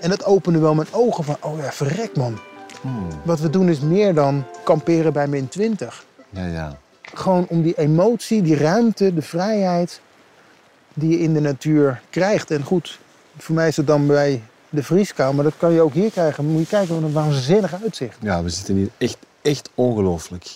[0.00, 2.38] En dat opende wel mijn ogen van, oh ja, verrek man.
[2.80, 3.08] Hmm.
[3.24, 6.04] Wat we doen is meer dan kamperen bij min 20.
[6.30, 6.78] Ja, ja.
[7.14, 10.00] Gewoon om die emotie, die ruimte, de vrijheid
[10.98, 12.50] die je in de natuur krijgt.
[12.50, 12.98] En goed,
[13.38, 16.46] voor mij is het dan bij de vrieskou, maar dat kan je ook hier krijgen.
[16.46, 18.16] Moet je kijken wat een waanzinnig uitzicht.
[18.20, 20.46] Ja, we zitten hier echt, echt ongelooflijk.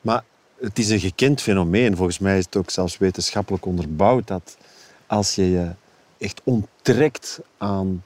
[0.00, 0.22] Maar
[0.60, 1.96] het is een gekend fenomeen.
[1.96, 4.56] Volgens mij is het ook zelfs wetenschappelijk onderbouwd dat
[5.06, 5.68] als je je
[6.18, 8.04] echt onttrekt aan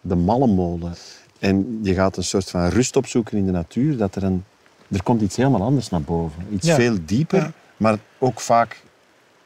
[0.00, 0.94] de mallenmolen.
[1.38, 3.96] En je gaat een soort van rust opzoeken in de natuur.
[3.96, 4.44] Dat er, een,
[4.90, 6.46] er komt iets helemaal anders naar boven.
[6.50, 6.74] Iets Ja.
[6.74, 7.52] veel dieper, Ja.
[7.76, 8.82] maar ook vaak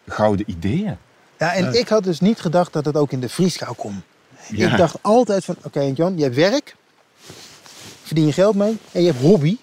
[0.06, 0.96] gouden ideeën.
[1.38, 4.02] Ja, en ik had dus niet gedacht dat het ook in de vrieskou kon.
[4.48, 4.70] Ja.
[4.70, 6.76] Ik dacht altijd van, oké Jan, je hebt werk,
[8.02, 9.56] verdien je geld mee en je hebt hobby.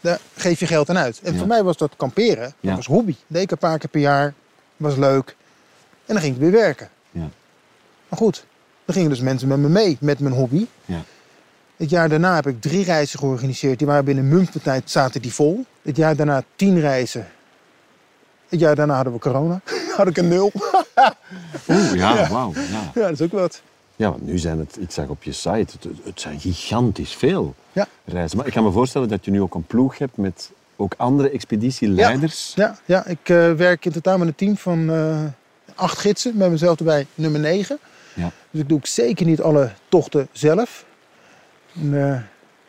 [0.00, 1.20] Daar geef je geld aan uit.
[1.22, 1.38] En Ja.
[1.38, 2.74] voor mij was dat kamperen, dat Ja.
[2.76, 3.14] was hobby.
[3.26, 4.34] Deed ik een paar keer per jaar,
[4.76, 5.36] was leuk.
[6.06, 6.88] En dan ging ik weer werken.
[7.10, 7.28] Ja.
[8.08, 8.44] Maar goed,
[8.84, 10.66] dan gingen dus mensen met me mee met mijn hobby.
[10.84, 11.02] Ja.
[11.76, 13.78] Het jaar daarna heb ik drie reizen georganiseerd.
[13.78, 15.64] Die waren binnen een munt van tijd zaten die vol.
[15.82, 17.28] Het jaar daarna tien reizen.
[18.48, 19.60] Het jaar daarna hadden we corona.
[19.96, 20.52] Had ik een nul.
[21.68, 22.52] Oeh, ja, wauw.
[22.54, 22.90] Ja.
[22.94, 23.62] Ja, dat is ook wat.
[23.96, 25.48] ja, want nu zijn het, ik zag op je site,
[25.80, 27.86] het, het zijn gigantisch veel Ja.
[28.04, 28.36] reizen.
[28.36, 31.30] Maar ik kan me voorstellen dat je nu ook een ploeg hebt met ook andere
[31.30, 32.52] expeditieleiders.
[32.54, 35.24] Ja, ja ik eh, werk in totaal met een team van eh,
[35.74, 36.36] acht gidsen.
[36.36, 37.78] Met mezelf erbij nummer negen.
[38.14, 38.30] Ja.
[38.50, 40.84] Dus ik doe ook zeker niet alle tochten zelf.
[41.74, 42.20] En, eh,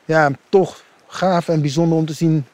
[0.06, 2.46] ja, toch gaaf en bijzonder om te zien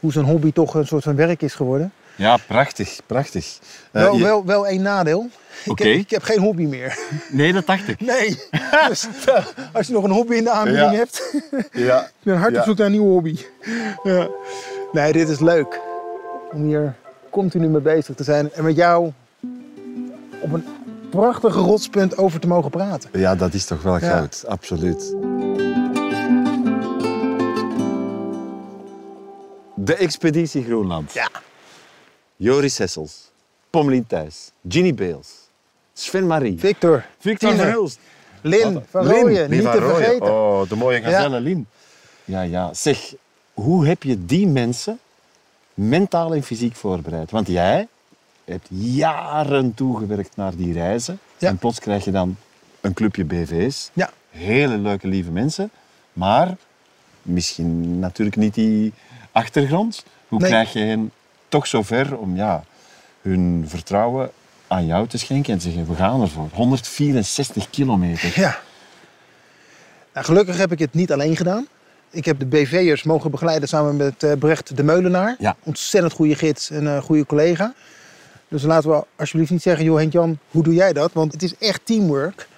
[0.00, 1.92] hoe zo'n hobby toch een soort van werk is geworden.
[2.20, 3.58] Ja, prachtig, prachtig.
[3.92, 5.28] Eh, wel, je- wel, wel één nadeel.
[5.64, 6.98] Ik, heb, ik heb geen hobby meer.
[7.30, 8.00] Nee, dat dacht ik.
[8.00, 8.38] Nee.
[8.88, 10.96] dus eh, als je nog een hobby in de aanbieding Ja.
[10.96, 11.34] hebt,
[11.72, 12.00] Ja.
[12.02, 13.38] ik ben hard op zoek naar een nieuwe hobby.
[14.02, 14.28] Ja.
[14.92, 15.80] Nee, dit is leuk.
[16.52, 16.94] Om hier
[17.30, 18.52] continu mee bezig te zijn.
[18.52, 19.12] En met jou
[20.40, 20.64] op een
[21.10, 23.10] prachtige rotspunt over te mogen praten.
[23.12, 25.14] Ja, dat is toch wel goud, absoluut.
[29.74, 31.12] De Expeditie Groenland.
[31.12, 31.28] Ja.
[32.42, 33.30] Joris Hessels,
[33.70, 35.28] Pommelien Thijs, Ginny Beels,
[35.92, 37.98] Sven Marie, Victor, Victor Tine, Verhulst,
[38.40, 40.32] Lin van Rooyen, niet van te vergeten.
[40.32, 41.66] Oh, de mooie gazelle Lin.
[42.24, 42.74] Ja, ja.
[42.74, 43.14] Zeg,
[43.54, 44.98] hoe heb je die mensen
[45.74, 47.30] mentaal en fysiek voorbereid?
[47.30, 47.88] Want jij
[48.44, 51.18] hebt jaren toegewerkt naar die reizen.
[51.38, 51.48] Ja.
[51.48, 52.36] En plots krijg je dan
[52.80, 53.90] een clubje BV's.
[53.92, 54.10] Ja.
[54.30, 55.70] Hele leuke, lieve mensen.
[56.12, 56.56] Maar
[57.22, 58.92] misschien natuurlijk niet die
[59.32, 60.04] achtergrond.
[60.28, 60.48] Hoe Nee.
[60.48, 61.12] krijg je hen
[61.50, 62.64] toch zover om ja,
[63.22, 64.30] hun vertrouwen
[64.66, 66.48] aan jou te schenken en te zeggen, we gaan ervoor.
[66.52, 68.32] 164 kilometer.
[68.40, 68.58] Ja.
[70.12, 71.66] Nou, gelukkig heb ik het niet alleen gedaan.
[72.10, 75.36] Ik heb de BV'ers mogen begeleiden samen met eh, Brecht de Meulenaar.
[75.38, 75.56] Ja.
[75.62, 77.74] Ontzettend goede gids en een goede collega.
[78.48, 81.12] Dus laten we alsjeblieft niet zeggen, joh Henk-Jan, hoe doe jij dat?
[81.12, 82.48] Want het is echt teamwork.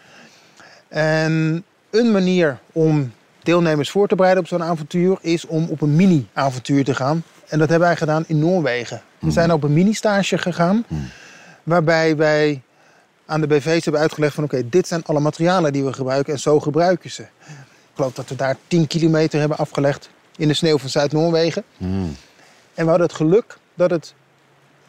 [0.88, 5.96] En een manier om deelnemers voor te bereiden op zo'n avontuur is om op een
[5.96, 7.22] mini-avontuur te gaan.
[7.52, 9.02] En dat hebben wij gedaan in Noorwegen.
[9.18, 10.84] We zijn op een mini-stage gegaan,
[11.62, 12.62] waarbij wij
[13.26, 16.38] aan de BV's hebben uitgelegd van oké, dit zijn alle materialen die we gebruiken en
[16.38, 17.22] zo gebruiken ze.
[17.22, 17.28] Ik
[17.94, 21.62] geloof dat we daar 10 kilometer hebben afgelegd in de sneeuw van Zuid-Noorwegen.
[21.76, 22.16] Hmm.
[22.74, 24.14] En we hadden het geluk dat het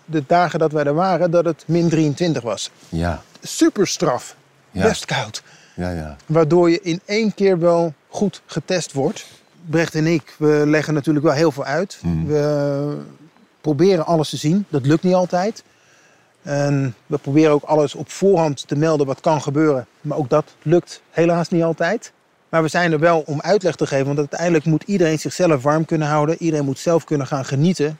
[0.05, 2.71] de dagen dat wij er waren, dat het min 23 was.
[2.89, 4.35] Ja, Super straf.
[4.71, 4.83] Ja.
[4.83, 5.43] Best koud.
[5.75, 6.15] ja, ja.
[6.25, 9.25] Waardoor je in één keer wel goed getest wordt.
[9.65, 11.99] Brecht en ik, we leggen natuurlijk wel heel veel uit.
[12.03, 12.25] Mhm.
[12.25, 12.97] We
[13.61, 14.65] proberen alles te zien.
[14.69, 15.63] Dat lukt niet altijd.
[16.41, 19.85] En we proberen ook alles op voorhand te melden wat kan gebeuren.
[20.01, 22.11] Maar ook dat lukt helaas niet altijd.
[22.49, 24.05] Maar we zijn er wel om uitleg te geven.
[24.05, 26.35] Want uiteindelijk moet iedereen zichzelf warm kunnen houden.
[26.39, 27.97] Iedereen moet zelf kunnen gaan genieten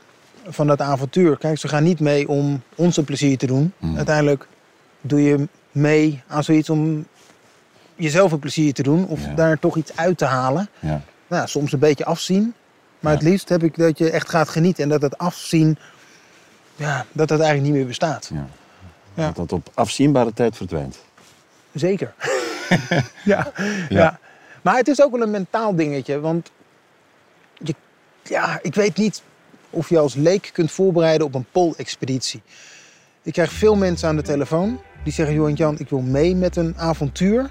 [0.47, 1.38] van dat avontuur.
[1.38, 3.73] Kijk, ze gaan niet mee om ons een plezier te doen.
[3.78, 3.95] Mhm.
[3.97, 4.47] Uiteindelijk
[5.02, 7.06] doe je mee aan zoiets om
[7.95, 9.06] jezelf een plezier te doen.
[9.08, 9.34] Of Ja.
[9.34, 10.69] daar toch iets uit te halen.
[10.80, 11.02] ja.
[11.34, 12.54] Nou, ja, soms een beetje afzien.
[13.00, 13.17] Maar Ja.
[13.17, 14.84] het liefst heb ik dat je echt gaat genieten.
[14.84, 15.78] En dat het afzien,
[16.76, 18.30] ja, dat dat eigenlijk niet meer bestaat.
[18.34, 18.48] ja.
[19.13, 19.26] Ja.
[19.26, 21.00] Dat dat op afzienbare tijd verdwijnt.
[21.74, 22.13] Zeker.
[23.24, 23.52] ja.
[23.89, 24.19] Ja.
[24.62, 26.19] Maar het is ook wel een mentaal dingetje.
[26.19, 26.52] Want
[27.58, 27.76] je,
[28.24, 29.22] ja, ik weet niet
[29.69, 32.41] of je als leek kunt voorbereiden op een poolexpeditie.
[33.22, 36.56] Ik krijg veel mensen aan de telefoon die zeggen: Johan Jan, ik wil mee met
[36.56, 37.50] een avontuur.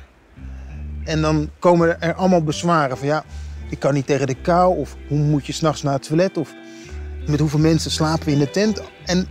[1.05, 3.25] En dan komen er allemaal bezwaren van ja,
[3.73, 4.77] ik kan niet tegen de kou.
[4.79, 6.37] Of hoe moet je s'nachts naar het toilet?
[6.37, 6.55] Of
[7.27, 8.83] met hoeveel mensen slapen we in de tent?
[9.05, 9.27] En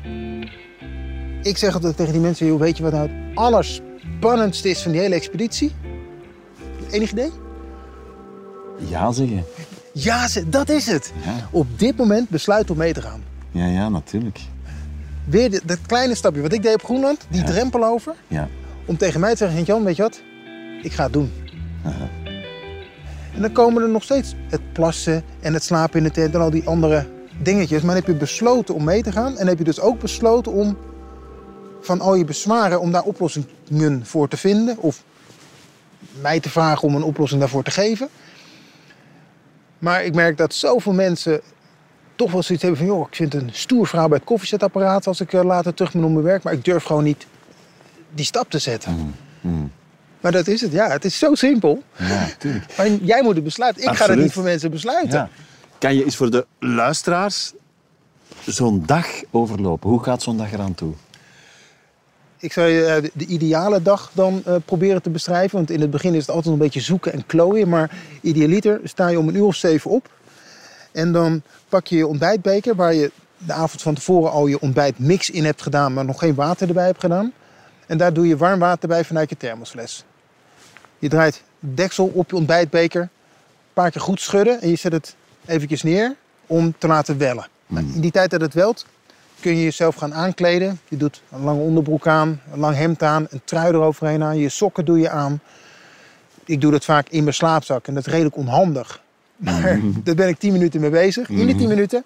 [1.41, 4.91] ik zeg altijd tegen die mensen: joh, weet je wat nou het allerspannendste is van
[4.91, 5.71] die hele expeditie?
[6.91, 7.31] Enig idee?
[8.89, 9.43] Ja, zeggen.
[9.93, 11.13] Ja, dat is het.
[11.25, 13.23] Ja, Op dit moment besluit om mee te gaan.
[13.51, 14.39] ja, ja natuurlijk.
[15.25, 17.45] Weer dat kleine stapje wat ik deed op Groenland, die Ja.
[17.45, 18.15] drempel over.
[18.27, 18.47] Ja.
[18.85, 20.21] Om tegen mij te zeggen, Henk-Jan, weet je wat?
[20.81, 21.31] Ik ga het doen.
[21.85, 22.09] Aha.
[23.33, 26.41] En dan komen er nog steeds het plassen en het slapen in de tent en
[26.41, 27.81] al die andere dingetjes.
[27.81, 29.37] Maar dan heb je besloten om mee te gaan.
[29.37, 30.77] En heb je dus ook besloten om
[31.81, 34.77] van al je bezwaren, om daar oplossingen voor te vinden.
[34.77, 35.03] Of
[36.21, 38.09] mij te vragen om een oplossing daarvoor te geven.
[39.79, 41.41] Maar ik merk dat zoveel mensen
[42.15, 42.95] toch wel zoiets hebben van...
[42.95, 46.03] joh, ik vind een stoer vrouw bij het koffiezetapparaat als ik eh, later terug ben
[46.03, 46.43] op mijn werk.
[46.43, 47.27] Maar ik durf gewoon niet
[48.13, 49.15] die stap te zetten.
[49.41, 49.65] Mhm.
[50.21, 50.89] Maar dat is het, ja.
[50.89, 51.83] Het is zo simpel.
[51.97, 52.65] Ja, tuurlijk.
[52.77, 53.83] Maar jij moet het besluiten.
[53.83, 55.17] Ik ga het niet voor mensen besluiten.
[55.17, 55.29] Ja.
[55.77, 57.53] Kan je eens voor de luisteraars
[58.45, 59.89] zo'n dag overlopen?
[59.89, 60.93] Hoe gaat zo'n dag eraan toe?
[62.37, 65.57] Ik zou je eh, de, de ideale dag dan eh, proberen te beschrijven.
[65.57, 67.69] Want in het begin is het altijd een beetje zoeken en klooien.
[67.69, 70.09] Maar idealiter sta je om een uur of zeven op.
[70.91, 75.29] En dan pak je je ontbijtbeker waar je de avond van tevoren al je ontbijtmix
[75.29, 77.33] in hebt gedaan, maar nog geen water erbij hebt gedaan.
[77.87, 80.05] En daar doe je warm water bij vanuit je thermosfles.
[81.01, 83.09] Je draait het deksel op je ontbijtbeker, een
[83.73, 86.15] paar keer goed schudden en je zet het eventjes neer
[86.47, 87.47] om te laten wellen.
[87.67, 88.85] Nou, in die tijd dat het welt,
[89.39, 90.79] kun je jezelf gaan aankleden.
[90.87, 94.49] Je doet een lange onderbroek aan, een lang hemd aan, een trui eroverheen aan, je
[94.49, 95.39] sokken doe je aan.
[96.45, 99.01] Ik doe dat vaak in mijn slaapzak en dat is redelijk onhandig.
[99.35, 101.29] Maar daar ben ik 10 minuten mee bezig.
[101.29, 102.03] In die 10 minuten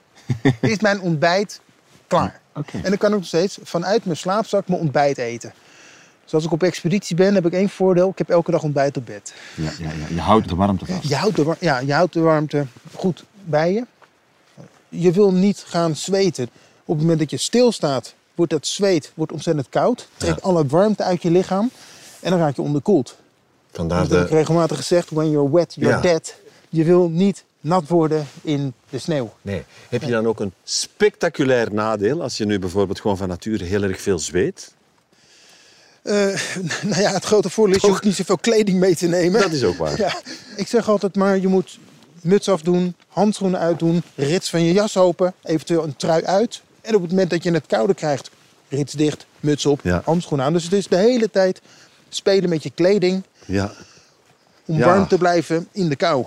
[0.62, 1.62] is mijn ontbijt
[2.08, 2.40] klaar.
[2.54, 5.54] En dan kan ik nog steeds vanuit mijn slaapzak mijn ontbijt eten.
[6.26, 8.10] Dus als ik op expeditie ben, heb ik één voordeel.
[8.10, 9.34] Ik heb elke dag ontbijt op bed.
[9.56, 10.06] Ja, ja, ja.
[10.16, 11.08] Je houdt de warmte vast.
[11.08, 13.86] Je houdt de, ja, je houdt de warmte goed bij je.
[14.90, 16.44] Je wil niet gaan zweten.
[16.86, 20.08] Op het moment dat je stilstaat, wordt dat zweet wordt ontzettend koud.
[20.18, 21.70] Trekt alle warmte uit je lichaam.
[22.20, 23.16] En dan raak je onderkoeld.
[23.72, 24.36] Vandaar Dat heb ik de...
[24.36, 25.10] regelmatig gezegd.
[25.10, 26.02] When you're wet, you're Ja.
[26.02, 26.36] dead.
[26.70, 29.34] Je wil niet nat worden in de sneeuw.
[29.42, 29.64] Nee.
[29.90, 33.84] Heb je dan ook een spectaculair nadeel als je nu bijvoorbeeld gewoon van nature heel
[33.84, 34.74] erg veel zweet?
[36.06, 36.14] Eh,
[36.90, 39.42] nou ja, het grote voordeel is, je hoeft niet zoveel kleding mee te nemen.
[39.42, 39.98] Dat is ook waar.
[40.06, 40.14] Ja,
[40.56, 41.80] ik zeg altijd maar, je moet
[42.22, 46.62] muts afdoen, handschoenen uitdoen, rits van je jas open, eventueel een trui uit.
[46.82, 48.30] En op het moment dat je het koude krijgt,
[48.70, 50.02] rits dicht, muts op, Ja.
[50.06, 50.54] handschoenen aan.
[50.54, 51.62] Dus het is de hele tijd
[52.10, 53.72] spelen met je kleding Ja.
[54.66, 54.86] om Ja.
[54.86, 56.26] warm te blijven in de kou.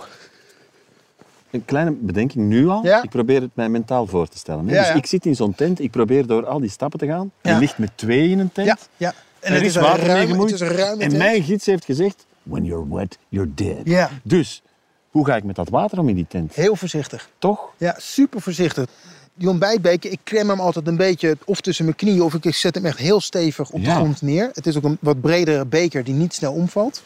[1.51, 2.85] Een kleine bedenking nu al.
[2.85, 4.69] Ik probeer het mij mentaal voor te stellen.
[4.69, 4.79] Hè.
[4.79, 7.31] Dus ik zit in zo'n tent, ik probeer door al die stappen te gaan.
[7.43, 8.67] Je ligt met twee in een tent.
[8.67, 9.15] Ja, ja.
[9.49, 10.61] En er het is is water mee gemoeid.
[10.99, 13.81] en mijn gids heeft gezegd, when you're wet, you're dead.
[13.85, 14.11] Ja.
[14.23, 14.63] Dus,
[15.11, 16.55] hoe ga ik met dat water om in die tent?
[16.55, 17.29] Heel voorzichtig.
[17.39, 17.61] Toch?
[17.77, 18.87] Ja, super voorzichtig.
[19.35, 22.75] Die ontbijtbeker, ik klem hem altijd een beetje of tussen mijn knieën of ik zet
[22.75, 24.51] hem echt heel stevig op de grond neer.
[24.53, 27.03] Het is ook een wat bredere beker die niet snel omvalt.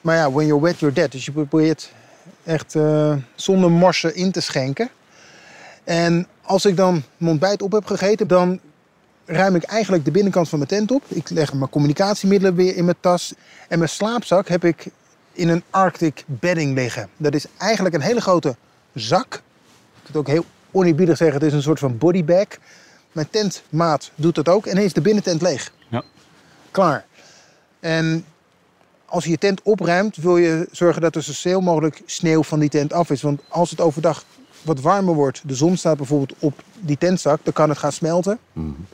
[0.00, 1.12] Maar ja, when you're wet, you're dead.
[1.12, 1.92] Dus je probeert
[2.44, 4.90] echt eh, zonder morsen in te schenken.
[5.84, 8.60] En als ik dan mijn ontbijt op heb gegeten, dan
[9.24, 11.02] ruim ik eigenlijk de binnenkant van mijn tent op.
[11.08, 13.34] Ik leg mijn communicatiemiddelen weer in mijn tas.
[13.68, 14.86] En mijn slaapzak heb ik
[15.32, 17.08] in een Arctic bedding liggen.
[17.16, 18.56] Dat is eigenlijk een hele grote
[18.94, 19.34] zak.
[19.34, 19.40] Ik
[20.02, 22.46] kan het ook heel oneerbiedig zeggen, het is een soort van bodybag.
[23.12, 25.72] Mijn tentmaat doet dat ook en is de binnentent leeg.
[25.88, 26.02] Ja.
[26.70, 27.04] Klaar.
[27.80, 28.24] En
[29.06, 32.58] als je je tent opruimt, wil je zorgen dat er zo snel mogelijk sneeuw van
[32.58, 33.22] die tent af is.
[33.22, 34.24] Want als het overdag
[34.62, 38.38] wat warmer wordt, de zon staat bijvoorbeeld op die tentzak, dan kan het gaan smelten.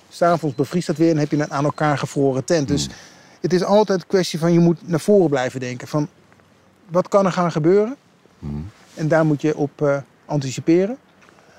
[0.08, 2.68] S'avonds bevriest dat weer en heb je een aan elkaar gevroren tent.
[2.68, 2.88] Dus
[3.40, 5.88] het is altijd een kwestie van je moet naar voren blijven denken.
[5.88, 6.08] Van
[6.88, 7.96] wat kan er gaan gebeuren?
[8.94, 10.98] En daar moet je op eh, anticiperen.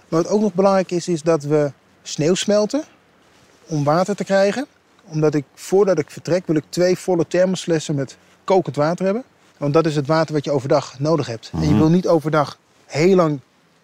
[0.07, 2.83] Maar wat ook nog belangrijk is, is dat we sneeuw smelten
[3.65, 4.65] om water te krijgen.
[5.05, 9.23] Omdat ik voordat ik vertrek, wil ik twee volle thermosflessen met kokend water hebben.
[9.57, 11.51] Want dat is het water wat je overdag nodig hebt.
[11.53, 13.39] En je wil niet overdag heel lang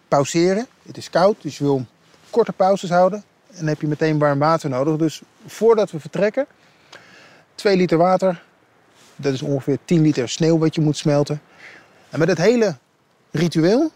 [0.08, 0.68] pauzeren.
[0.86, 1.86] Het is koud, dus je wil
[2.30, 3.24] korte pauzes houden.
[3.50, 4.96] En dan heb je meteen warm water nodig.
[4.96, 6.46] Dus voordat we vertrekken,
[7.56, 8.44] 2 liter water.
[9.15, 11.41] Dat is ongeveer 10 liter sneeuw wat je moet smelten.
[12.10, 12.78] En met het hele
[13.32, 13.91] ritueel,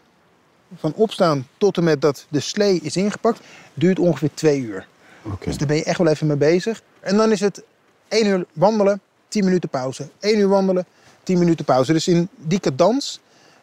[0.78, 3.40] van opstaan tot en met dat de slee is ingepakt,
[3.74, 4.88] duurt ongeveer twee uur.
[5.24, 5.46] Oké.
[5.46, 6.82] Dus daar ben je echt wel even mee bezig.
[7.00, 7.64] En dan is het
[8.08, 10.10] 1 uur wandelen, 10 minuten pauze.
[10.20, 10.86] 1 uur wandelen,
[11.24, 11.94] 10 minuten pauze.
[11.94, 13.20] Dus in die cadans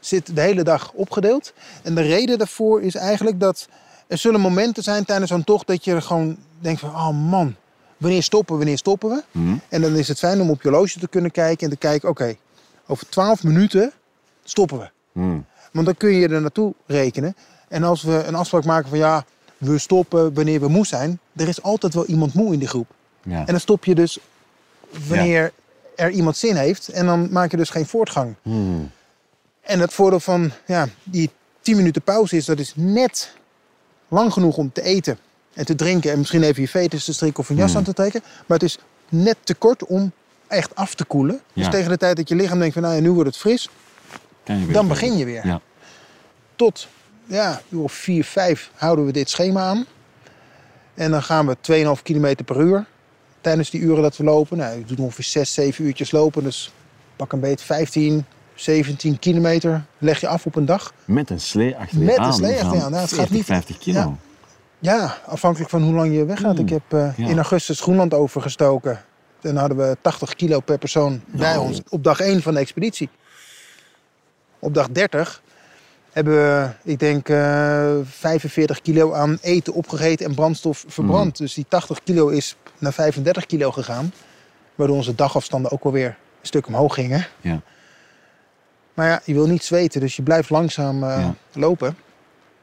[0.06, 1.52] zit de hele dag opgedeeld.
[1.82, 3.68] En de reden daarvoor is eigenlijk dat
[4.06, 7.54] er zullen momenten zijn tijdens zo'n tocht dat je gewoon denkt van, oh man,
[7.96, 9.22] wanneer stoppen, we, wanneer stoppen we?
[9.68, 12.08] En dan is het fijn om op je horloge te kunnen kijken en te kijken,
[12.08, 12.36] oké,
[12.86, 13.92] over 12 minuten
[14.44, 14.90] stoppen we.
[15.12, 15.44] Hmm.
[15.72, 17.36] Want dan kun je er naartoe rekenen.
[17.68, 19.24] En als we een afspraak maken van ja,
[19.58, 21.18] we stoppen wanneer we moe zijn.
[21.36, 22.88] Er is altijd wel iemand moe in die groep.
[23.22, 23.38] Ja.
[23.38, 24.18] En dan stop je dus
[25.08, 25.52] wanneer
[25.96, 26.88] er iemand zin heeft.
[26.88, 28.34] En dan maak je dus geen voortgang.
[28.42, 28.90] Hmm.
[29.66, 33.32] En het voordeel van ja, die 10 minuten pauze is dat is net
[34.08, 35.18] lang genoeg om te eten
[35.54, 36.12] en te drinken.
[36.12, 38.22] En misschien even je veters te strikken of een jas aan te trekken.
[38.46, 40.12] Maar het is net te kort om
[40.46, 41.40] echt af te koelen.
[41.52, 43.68] Dus tegen de tijd dat je lichaam denkt van nou ja, nu wordt het fris.
[44.44, 45.46] Weer Dan begin je weer.
[45.46, 45.60] Ja.
[46.56, 46.88] Tot
[47.24, 49.86] ja, uur of 4, 5 houden we dit schema aan.
[50.94, 51.56] En dan gaan we
[51.96, 52.86] 2,5 kilometer per uur
[53.40, 54.56] tijdens die uren dat we lopen.
[54.56, 56.42] Nou, je doet ongeveer 6, 7 uurtjes lopen.
[56.42, 56.72] Dus
[57.16, 58.24] pak een beet 15,
[58.56, 60.92] 17 kilometer leg je af op een dag.
[61.04, 62.90] Met een slee achter je Met een slee achter je aan.
[62.90, 63.98] Nou, het gaat 40, niet- 50 kilo.
[63.98, 64.14] Ja.
[64.78, 66.54] Ja, afhankelijk van hoe lang je weggaat.
[66.54, 67.28] Mm, Ik heb eh, ja.
[67.28, 69.04] in augustus Groenland overgestoken.
[69.40, 71.66] Dan hadden we 80 kilo per persoon bij Nou.
[71.66, 73.08] ons op dag 1 van de expeditie.
[74.58, 75.42] Op dag 30
[76.12, 81.36] hebben we, ik denk, eh 45 kilo aan eten opgegeten en brandstof verbrand.
[81.36, 84.12] Dus die 80 kilo is naar 35 kilo gegaan.
[84.74, 86.16] Waardoor onze dagafstanden ook alweer een
[86.46, 87.26] stuk omhoog gingen.
[87.40, 87.60] Ja.
[88.96, 91.34] Maar ja, je wil niet zweten, dus je blijft langzaam eh, Ja.
[91.52, 91.96] lopen.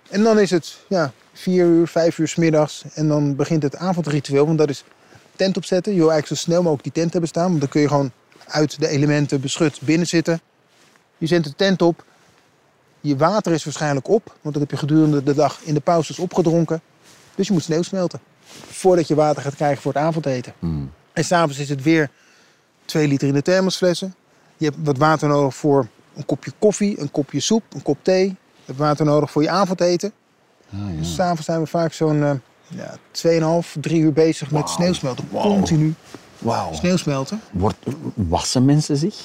[0.10, 2.84] En dan is het ja, vier uur, vijf uur 's middags.
[2.93, 4.46] En dan begint het avondritueel.
[4.46, 4.84] Want dat is
[5.36, 5.93] tent opzetten.
[5.93, 7.48] Je wil eigenlijk zo snel mogelijk die tent hebben staan.
[7.48, 8.12] Want dan kun je gewoon
[8.48, 10.41] uit de elementen beschut binnen zitten.
[11.17, 12.04] Je zet de tent op.
[13.02, 14.36] Je water is waarschijnlijk op.
[14.41, 16.82] Want dat heb je gedurende de dag in de pauzes opgedronken.
[17.36, 18.19] Dus je moet sneeuw smelten.
[18.69, 20.54] Voordat je water gaat krijgen voor het avondeten.
[20.60, 20.91] Hmm.
[21.13, 22.10] En s'avonds is het weer
[22.86, 24.15] 2 liter in de thermosflessen.
[24.58, 28.26] Je hebt wat water nodig voor een kopje koffie, een kopje soep, een kop thee.
[28.28, 30.12] Je hebt water nodig voor je avondeten.
[30.73, 30.97] Ah, ja.
[30.99, 32.32] Dus s'avonds zijn we vaak zo'n eh
[32.67, 32.95] ja,
[33.65, 35.28] 2,5, 3 uur bezig met sneeuwsmelten.
[35.32, 35.43] Wauw.
[35.54, 35.93] Continu
[36.71, 37.41] sneeuwsmelten.
[37.52, 37.78] Wordt,
[38.13, 39.15] wassen mensen zich?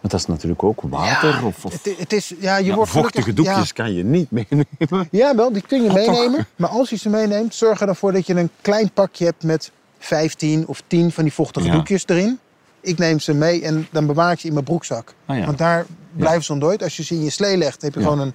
[0.00, 1.28] Want dat is natuurlijk ook water.
[1.40, 4.04] Ja, of, of Het, het is, ja, je Ja, wordt vochtige gelukkig- doekjes kan je
[4.04, 5.08] niet meenemen.
[5.10, 5.96] Ja, wel, die kun je toch?
[5.96, 6.46] meenemen.
[6.56, 9.42] Maar als je ze meeneemt, zorg er dan voor dat je een klein pakje hebt
[9.44, 12.38] met 15 of 10 van die vochtige doekjes erin.
[12.80, 15.14] Ik neem ze mee en dan bewaar ik ze in mijn broekzak.
[15.26, 15.44] Ah, ja.
[15.46, 16.82] Want daar blijven ze nooit.
[16.82, 18.32] Als je ze in je slee legt, heb je gewoon een,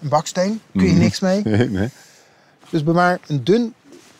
[0.00, 0.60] een baksteen.
[0.72, 0.98] Kun je Mhm.
[1.00, 1.42] niks mee.
[1.44, 1.88] Nee, nee.
[2.70, 3.74] Dus bewaar een dun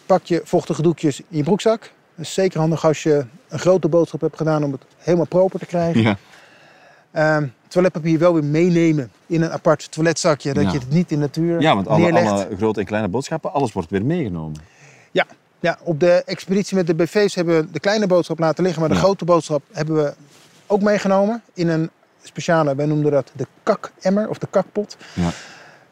[0.06, 1.80] pakje vochtige doekjes in je broekzak.
[2.14, 5.58] Dat is zeker handig als je een grote boodschap hebt gedaan om het helemaal proper
[5.58, 6.00] te krijgen.
[6.02, 6.16] Ja.
[7.12, 10.52] Ehm, toiletpapier wel weer meenemen in een apart toiletzakje.
[10.54, 10.72] Dat Ja.
[10.72, 13.72] je het niet in de natuur ja, want alle, alle grote en kleine boodschappen, alles
[13.72, 14.60] wordt weer meegenomen.
[15.10, 15.26] Ja.
[15.60, 18.80] Ja, op de expeditie met de BV's hebben we de kleine boodschap laten liggen.
[18.80, 19.00] Maar de Ja.
[19.02, 20.14] grote boodschap hebben we
[20.66, 21.42] ook meegenomen.
[21.54, 21.90] In een
[22.22, 24.96] speciale, wij noemden dat de kakemmer of de kakpot.
[25.14, 25.30] Ja.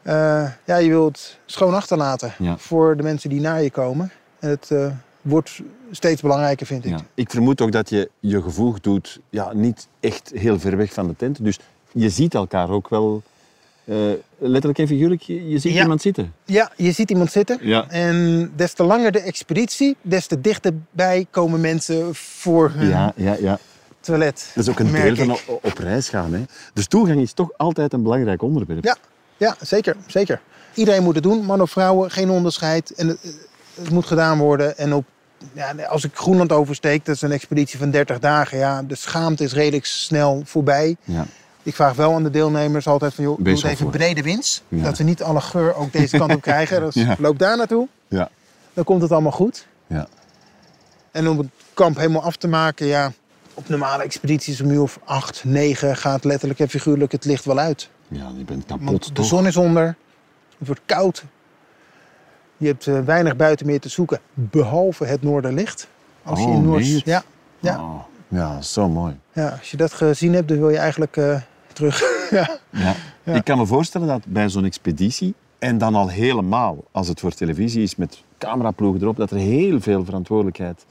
[0.01, 2.57] Eh, ja, je wilt schoon achterlaten Ja.
[2.57, 4.11] voor de mensen die naar je komen.
[4.39, 4.87] En het eh,
[5.21, 6.91] wordt steeds belangrijker, vind ik.
[6.91, 6.97] Ja.
[7.13, 11.07] Ik vermoed ook dat je je gevoeg doet ja, niet echt heel ver weg van
[11.07, 11.43] de tent.
[11.43, 11.59] Dus
[11.91, 13.23] je ziet elkaar ook wel
[13.89, 13.95] eh,
[14.37, 15.21] letterlijk en figuurlijk.
[15.21, 15.81] Je, je ziet Ja.
[15.81, 16.33] iemand zitten.
[16.45, 17.57] Ja, je ziet iemand zitten.
[17.61, 17.89] Ja.
[17.89, 23.35] En des te langer de expeditie, des te dichterbij komen mensen voor hun Ja, ja,
[23.39, 23.59] ja.
[23.99, 24.51] toilet.
[24.55, 26.33] Dat is ook een merk deel van op reis gaan.
[26.33, 26.41] Hè.
[26.73, 28.83] Dus toegang is toch altijd een belangrijk onderwerp.
[28.83, 28.95] Ja,
[29.37, 30.41] ja zeker, zeker.
[30.73, 32.93] Iedereen moet het doen, man of vrouwen, geen onderscheid.
[32.95, 33.19] En het,
[33.81, 34.77] het moet gedaan worden.
[34.77, 35.05] En op,
[35.53, 38.57] ja, als ik Groenland oversteek, dat is een expeditie van 30 dagen.
[38.57, 40.95] Ja, de schaamte is redelijk snel voorbij.
[41.03, 41.25] Ja.
[41.69, 44.63] Ik vraag wel aan de deelnemers altijd van, joh, doe het even brede winst.
[44.67, 44.83] Ja.
[44.83, 46.79] Dat we niet alle geur ook deze kant op krijgen.
[46.85, 47.15] Dus Ja.
[47.19, 48.29] loop daar naartoe, Ja.
[48.73, 49.67] dan komt het allemaal goed.
[49.87, 50.07] Ja.
[51.11, 53.11] En om het kamp helemaal af te maken, ja,
[53.53, 57.59] op normale expedities om uur of 8, 9 gaat letterlijk en figuurlijk het licht wel
[57.59, 57.89] uit.
[58.07, 59.25] ja, je bent kapot Want de toch?
[59.25, 59.85] zon is onder,
[60.57, 61.23] het wordt koud.
[62.57, 65.87] Je hebt eh, weinig buiten meer te zoeken, behalve het noorderlicht.
[66.23, 67.01] Als je Oh, in meen Noord...
[67.05, 67.23] ja,
[67.59, 69.19] ja, Oh, ja, zo mooi.
[69.33, 71.35] ja, als je dat gezien hebt, dan wil je eigenlijk eh,
[71.79, 72.01] terug.
[72.39, 72.59] ja.
[72.69, 72.95] Ja.
[73.23, 73.33] Ja.
[73.33, 77.31] Ik kan me voorstellen dat bij zo'n expeditie, en dan al helemaal als het voor
[77.31, 80.85] televisie is met cameraploegen erop, dat er heel veel verantwoordelijkheid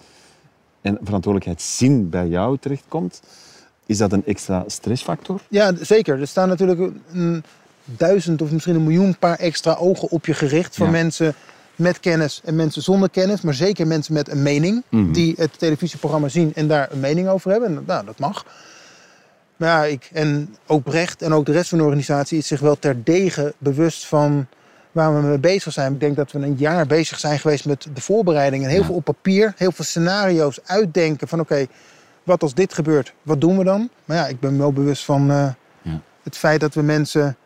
[0.80, 3.22] en verantwoordelijkheidszin bij jou terechtkomt.
[3.86, 5.40] Is dat een extra stressfactor?
[5.48, 6.20] ja, zeker.
[6.20, 7.44] Er staan natuurlijk een
[7.84, 10.76] duizend of misschien een miljoen paar extra ogen op je gericht.
[10.76, 10.92] Van Ja.
[10.92, 11.34] mensen
[11.76, 13.40] met kennis en mensen zonder kennis.
[13.40, 14.82] Maar zeker mensen met een mening.
[14.88, 15.12] Mhm.
[15.12, 17.76] Die het televisieprogramma zien en daar een mening over hebben.
[17.76, 18.44] En, nou, dat mag.
[19.58, 22.60] Maar ja, ik, en ook Brecht en ook de rest van de organisatie is zich
[22.60, 24.46] wel terdege bewust van
[24.92, 25.92] waar we mee bezig zijn.
[25.92, 28.68] Ik denk dat we een jaar bezig zijn geweest met de voorbereidingen.
[28.70, 28.84] Heel Ja.
[28.86, 31.66] veel op papier, heel veel scenario's uitdenken van oké,
[32.22, 33.88] wat als dit gebeurt, wat doen we dan?
[34.04, 35.48] Maar ja, ik ben wel bewust van eh,
[35.82, 36.00] Ja.
[36.22, 37.36] het feit dat we mensen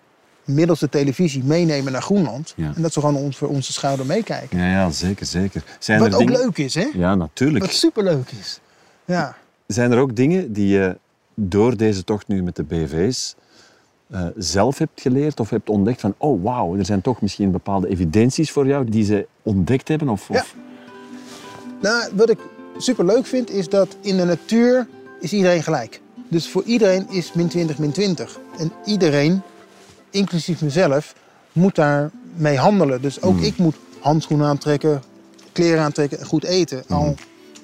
[0.44, 2.52] middels de televisie meenemen naar Groenland.
[2.56, 2.72] Ja.
[2.74, 4.58] En dat ze gewoon ons, voor onze schouder meekijken.
[4.58, 5.62] Ja, ja zeker, zeker.
[5.78, 6.40] Zijn Wat er ook dingen...
[6.40, 6.88] leuk is, hè?
[6.92, 7.64] Ja, natuurlijk.
[7.64, 8.60] Wat superleuk is.
[9.04, 9.36] Ja.
[9.66, 10.96] Zijn er ook dingen die je
[11.34, 13.34] door deze tocht nu met de BV's
[14.10, 17.88] eh, zelf hebt geleerd of hebt ontdekt van, oh wauw, er zijn toch misschien bepaalde
[17.88, 20.08] evidenties voor jou die ze ontdekt hebben?
[20.08, 20.34] Of, Ja.
[20.40, 20.54] of-
[21.80, 22.38] Nou, wat ik
[22.76, 24.86] superleuk vind is dat in de natuur
[25.20, 26.00] is iedereen gelijk.
[26.28, 28.38] Dus voor iedereen is min 20 min 20.
[28.58, 29.42] En iedereen,
[30.10, 31.14] inclusief mezelf,
[31.52, 33.02] moet daar mee handelen.
[33.02, 35.02] Dus ook ik moet handschoenen aantrekken,
[35.52, 36.82] kleren aantrekken en goed eten.
[36.88, 37.14] Al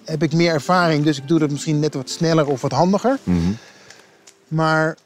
[0.05, 3.18] heb ik meer ervaring, dus ik doe dat misschien net wat sneller of wat handiger.
[3.22, 3.38] Mhm.
[4.49, 4.96] Maar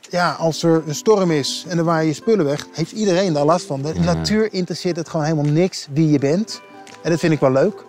[0.00, 3.44] ja, als er een storm is en dan waaien je spullen weg, heeft iedereen daar
[3.44, 3.82] last van.
[3.82, 6.60] De natuur interesseert het gewoon helemaal niks wie je bent.
[7.02, 7.84] En dat vind ik wel leuk.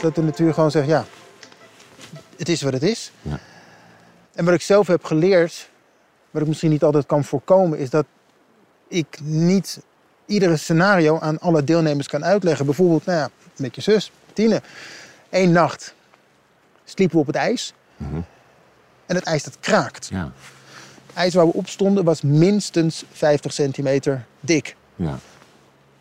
[0.00, 1.04] Dat de natuur gewoon zegt, ja,
[2.36, 3.12] het is wat het is.
[3.22, 3.38] Ja.
[4.34, 5.68] En wat ik zelf heb geleerd,
[6.30, 8.06] wat ik misschien niet altijd kan voorkomen, is dat
[8.88, 9.80] ik niet
[10.26, 12.66] iedere scenario aan alle deelnemers kan uitleggen.
[12.66, 14.62] Bijvoorbeeld, nou ja, met je zus, Tine.
[15.30, 15.94] Eén nacht
[16.84, 17.74] sliepen we op het ijs.
[19.14, 20.08] En het ijs dat kraakt.
[20.12, 20.32] Ja.
[21.06, 24.76] Het ijs waar we op stonden was minstens 50 centimeter dik.
[24.96, 25.18] Ja.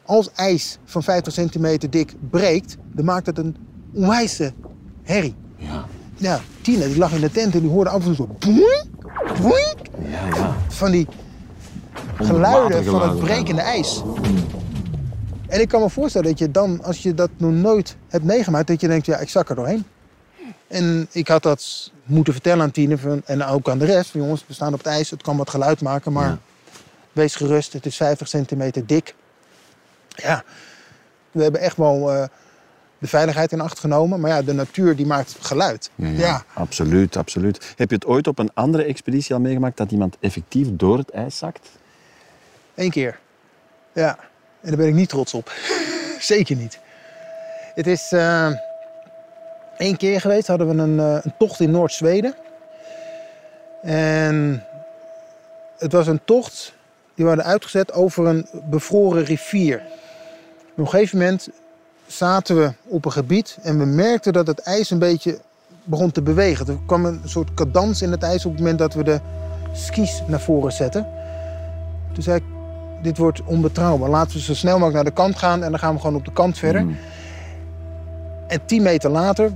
[0.06, 3.56] Als ijs van 50 centimeter dik breekt, dan maakt het een
[3.94, 4.54] onwijze
[5.04, 5.36] herrie.
[5.58, 5.86] Ja.
[6.16, 8.86] Ja, Tina die lag in de tent en die hoorde af en toe zo boing,
[9.42, 9.76] boing,
[10.12, 10.56] Ja, ja.
[10.68, 11.08] van die
[12.16, 14.04] geluiden van het brekende ijs.
[15.48, 18.68] En ik kan me voorstellen dat je dan, als je dat nog nooit hebt meegemaakt,
[18.68, 19.86] dat je denkt, ja, ik zak er doorheen.
[20.74, 24.10] En ik had dat moeten vertellen aan Tine van- en ook aan de rest.
[24.10, 26.38] Van, jongens, we staan op het ijs, het kan wat geluid maken, maar Ja.
[27.12, 29.16] wees gerust, het is 50 centimeter dik.
[30.08, 30.44] Ja,
[31.32, 32.24] we hebben echt wel eh,
[32.98, 34.20] de veiligheid in acht genomen.
[34.20, 35.90] Maar ja, de natuur die maakt geluid.
[35.96, 36.18] Ja, ja.
[36.20, 36.44] ja.
[36.54, 37.74] Absoluut, absoluut.
[37.76, 41.10] Heb je het ooit op een andere expeditie al meegemaakt dat iemand effectief door het
[41.12, 41.70] ijs zakt?
[42.76, 43.20] Eén keer.
[43.94, 44.18] Ja,
[44.62, 45.52] en daar ben ik niet trots op.
[46.20, 46.80] Zeker niet.
[47.76, 48.52] Het is eh
[49.78, 52.36] één keer geweest, hadden we een, eh, een tocht in Noord-Zweden.
[53.82, 54.64] En
[55.78, 56.74] het was een tocht
[57.16, 59.82] die we hadden uitgezet over een bevroren rivier.
[60.72, 61.50] Op een gegeven moment
[62.06, 65.40] zaten we op een gebied en we merkten dat het ijs een beetje
[65.84, 66.68] begon te bewegen.
[66.68, 69.20] Er kwam een soort cadans in het ijs op het moment dat we de
[69.74, 71.08] skis naar voren zetten.
[72.14, 72.44] Toen zei ik,
[73.04, 74.10] dit wordt onbetrouwbaar.
[74.10, 76.26] Laten we zo snel mogelijk naar de kant gaan en dan gaan we gewoon op
[76.26, 76.84] de kant verder.
[76.84, 76.98] Mm.
[78.48, 79.52] En tien meter later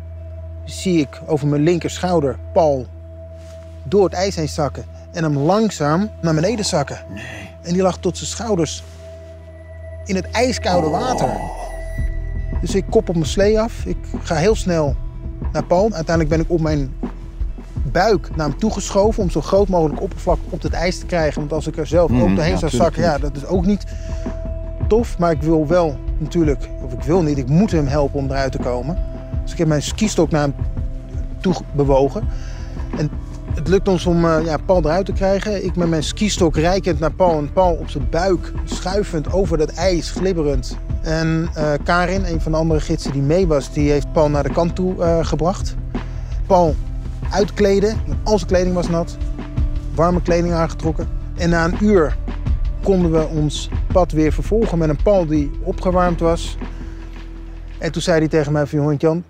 [0.67, 2.85] zie ik over mijn linker schouder Paul
[3.83, 4.85] door het ijs heen zakken.
[5.11, 6.97] En hem langzaam naar beneden zakken.
[7.61, 8.83] En die lag tot zijn schouders
[10.05, 11.29] in het ijskoude water.
[12.61, 13.85] Dus ik kop op mijn slee af.
[13.85, 14.95] Ik ga heel snel
[15.51, 15.93] naar Paul.
[15.93, 16.93] Uiteindelijk ben ik op mijn
[17.91, 21.39] buik naar hem toegeschoven om zo groot mogelijk oppervlak op het ijs te krijgen.
[21.39, 23.65] Want als ik er zelf Mhm, ook doorheen ja, zou zakken, ja, dat is ook
[23.65, 23.85] niet
[24.87, 25.17] tof.
[25.17, 28.51] Maar ik wil wel natuurlijk, of ik wil niet, ik moet hem helpen om eruit
[28.51, 28.97] te komen.
[29.47, 30.55] Dus ik heb mijn skistok naar hem
[31.41, 32.27] toe bewogen.
[32.97, 33.09] En
[33.55, 35.65] het lukt ons om eh, ja, Paul eruit te krijgen.
[35.65, 39.69] Ik met mijn skistok reikend naar Paul en Paul op zijn buik, schuifend over dat
[39.69, 40.77] ijs, glibberend.
[41.01, 44.43] En eh, Karin, een van de andere gidsen die mee was, die heeft Paul naar
[44.43, 45.75] de kant toe eh, gebracht.
[46.47, 46.75] Paul
[47.31, 49.17] uitkleden, al zijn kleding was nat,
[49.95, 51.07] warme kleding aangetrokken.
[51.35, 52.17] En na een uur
[52.83, 56.57] konden we ons pad weer vervolgen met een Paul die opgewarmd was.
[57.77, 59.23] En toen zei hij tegen mij van, joh, Jan,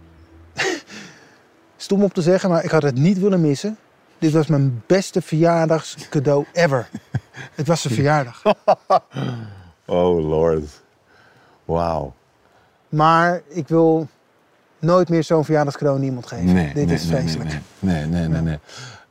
[1.77, 3.77] stom op te zeggen, maar ik had het niet willen missen.
[4.17, 6.89] Dit was mijn beste verjaardagscadeau ever.
[7.55, 8.41] Het was zijn verjaardag.
[9.89, 10.81] Oh lord.
[11.65, 12.13] Wauw.
[12.89, 14.07] Maar ik wil
[14.79, 16.73] nooit meer zo'n verjaardagscadeau aan iemand geven.
[16.73, 17.49] Dit is vreselijk.
[17.79, 18.27] Nee, nee, nee.
[18.27, 18.59] nee, nee.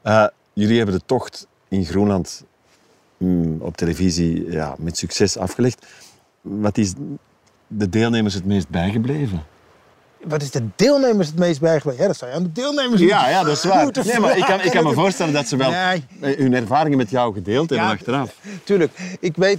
[0.03, 2.45] Eh, jullie hebben de tocht in Groenland
[3.17, 5.87] mm, op televisie ja, met succes afgelegd.
[6.41, 6.93] Wat is
[7.67, 9.43] de deelnemers het meest bijgebleven?
[10.29, 12.01] Wat is de deelnemers het meest bijgebleven?
[12.03, 13.91] Ja, dat zou je aan de deelnemers Ja, ja, dat is waar.
[14.05, 16.05] Nee, maar ik kan, ik kan me voorstellen dat ze wel Nee.
[16.21, 18.35] eh, hun ervaringen met jou gedeeld hebben Ja, achteraf.
[18.65, 18.93] Tuurlijk.
[19.21, 19.59] Ik weet...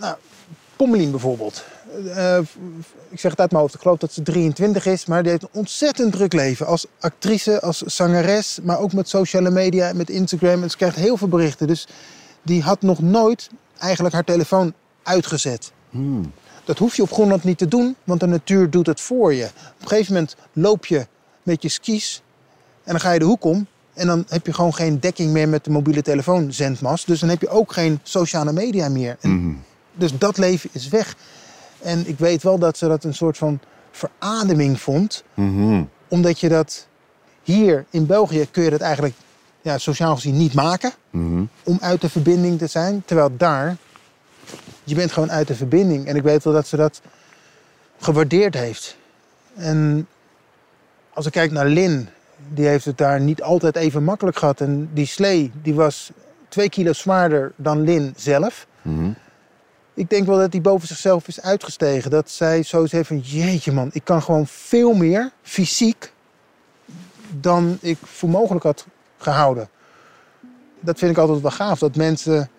[0.00, 0.14] Nou,
[0.76, 1.64] Pommelien bijvoorbeeld.
[2.14, 2.38] Eh,
[3.10, 3.74] ik zeg het uit mijn hoofd.
[3.74, 5.06] Ik geloof dat ze 23 is.
[5.06, 6.66] Maar die heeft een ontzettend druk leven.
[6.66, 8.58] Als actrice, als zangeres.
[8.62, 10.62] Maar ook met sociale media, met Instagram.
[10.62, 11.66] En ze krijgt heel veel berichten.
[11.66, 11.86] Dus
[12.42, 14.72] die had nog nooit eigenlijk haar telefoon
[15.02, 15.72] uitgezet.
[16.64, 17.96] Dat hoef je op Groenland niet te doen.
[18.04, 19.44] Want de natuur doet het voor je.
[19.44, 21.06] Op een gegeven moment loop je
[21.42, 22.22] met je skis.
[22.84, 23.66] En dan ga je de hoek om.
[23.94, 27.06] En dan heb je gewoon geen dekking meer met de mobiele telefoonzendmast.
[27.06, 29.16] Dus dan heb je ook geen sociale media meer.
[29.20, 31.16] En Dus dat leven is weg.
[31.80, 33.60] En ik weet wel dat ze dat een soort van
[33.90, 35.24] verademing vond.
[35.34, 35.82] Mhm.
[36.08, 36.86] Omdat je dat
[37.42, 39.14] hier in België kun je dat eigenlijk
[39.62, 40.92] ja, sociaal gezien niet maken.
[41.10, 41.44] Mhm.
[41.64, 43.02] Om uit de verbinding te zijn.
[43.06, 43.76] Terwijl daar,
[44.84, 46.06] je bent gewoon uit de verbinding.
[46.06, 47.00] En ik weet wel dat ze dat
[47.98, 48.96] gewaardeerd heeft.
[49.54, 50.08] En
[51.12, 52.08] als ik kijk naar Lin,
[52.48, 54.60] die heeft het daar niet altijd even makkelijk gehad.
[54.60, 56.10] En die slee, die was
[56.48, 58.66] twee kilo zwaarder dan Lin zelf.
[58.82, 59.10] Mhm.
[59.94, 62.10] Ik denk wel dat die boven zichzelf is uitgestegen.
[62.10, 66.12] Dat zij zo heeft van, jeetje man, ik kan gewoon veel meer fysiek
[67.40, 68.86] dan ik voor mogelijk had
[69.18, 69.68] gehouden.
[70.80, 72.50] Dat vind ik altijd wel gaaf, dat mensen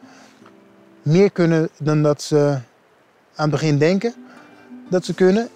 [1.03, 2.37] meer kunnen dan dat ze
[3.35, 4.13] aan het begin denken
[4.89, 5.49] dat ze kunnen.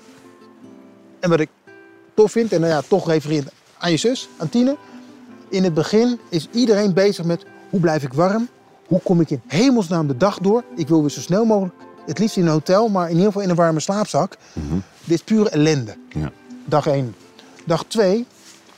[1.19, 1.49] En wat ik
[2.13, 4.77] tof vind, en nou ja, toch refereert aan je zus, aan Tine.
[5.49, 8.47] In het begin is iedereen bezig met hoe blijf ik warm?
[8.87, 10.63] Hoe kom ik in hemelsnaam de dag door?
[10.75, 11.75] Ik wil weer zo snel mogelijk,
[12.05, 14.37] het liefst in een hotel, maar in ieder geval in een warme slaapzak.
[15.03, 15.95] Dit is pure ellende.
[16.09, 16.31] Ja.
[16.65, 17.15] Dag 1.
[17.65, 18.25] Dag 2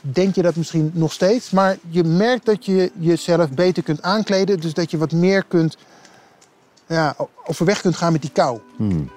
[0.00, 4.60] denk je dat misschien nog steeds, maar je merkt dat je jezelf beter kunt aankleden.
[4.60, 5.76] Dus dat je wat meer kunt,
[6.94, 8.60] ja, overweg kunt gaan met die kou.
[8.76, 9.10] Hmm.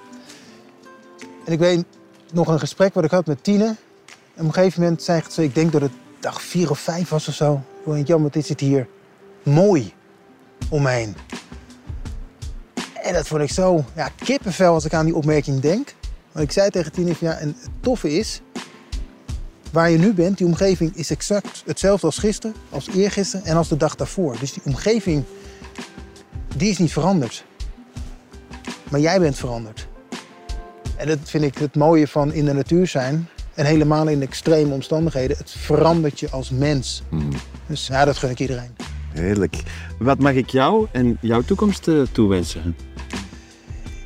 [1.46, 1.86] En ik weet
[2.32, 3.66] nog een gesprek wat ik had met Tine.
[3.66, 7.10] En op een gegeven moment zei ze, ik denk dat het dag vier of vijf
[7.10, 7.62] was of zo.
[7.86, 8.88] Ik jammer, dit zit hier
[9.44, 9.94] mooi
[10.70, 11.16] omheen.
[13.02, 15.96] En dat vond ik zo ja, kippenvel als ik aan die opmerking denk.
[16.32, 18.42] Want ik zei tegen Tine van ja, en het toffe is,
[19.72, 23.68] waar je nu bent, die omgeving is exact hetzelfde als gisteren, als eergisteren en als
[23.68, 24.40] de dag daarvoor.
[24.40, 25.24] Dus die omgeving,
[26.56, 27.46] die is niet veranderd.
[28.94, 29.88] Maar jij bent veranderd.
[30.98, 33.28] En dat vind ik het mooie van in de natuur zijn.
[33.54, 35.38] En helemaal in extreme omstandigheden.
[35.38, 37.04] Het verandert je als mens.
[37.66, 38.76] Dus ja, dat gun ik iedereen.
[39.14, 39.64] Heerlijk.
[40.00, 42.76] Wat mag ik jou en jouw toekomst eh, toewensen?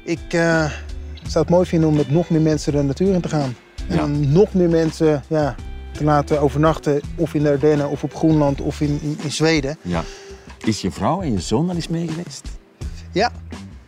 [0.03, 0.71] Ik eh,
[1.27, 3.55] zou het mooi vinden om met nog meer mensen de natuur in te gaan.
[3.87, 4.01] En Ja.
[4.01, 5.55] dan nog meer mensen ja,
[5.91, 7.01] te laten overnachten.
[7.15, 9.77] Of in de Ardennen, of op Groenland, of in, in, in Zweden.
[9.81, 10.03] Ja.
[10.65, 12.47] Is je vrouw en je zoon al eens mee geweest?
[13.11, 13.31] Ja,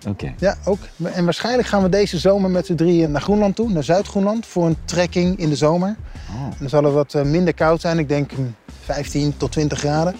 [0.07, 0.33] Oké.
[0.37, 0.79] ja, ook.
[1.13, 3.69] En waarschijnlijk gaan we deze zomer met z'n drieën naar Groenland toe.
[3.69, 4.45] Naar Zuid-Groenland.
[4.45, 5.95] Voor een trekking in de zomer.
[6.29, 6.43] Oh.
[6.43, 7.99] En dan zal het wat eh, minder koud zijn.
[7.99, 10.15] Ik denk mm, 15 tot 20 graden.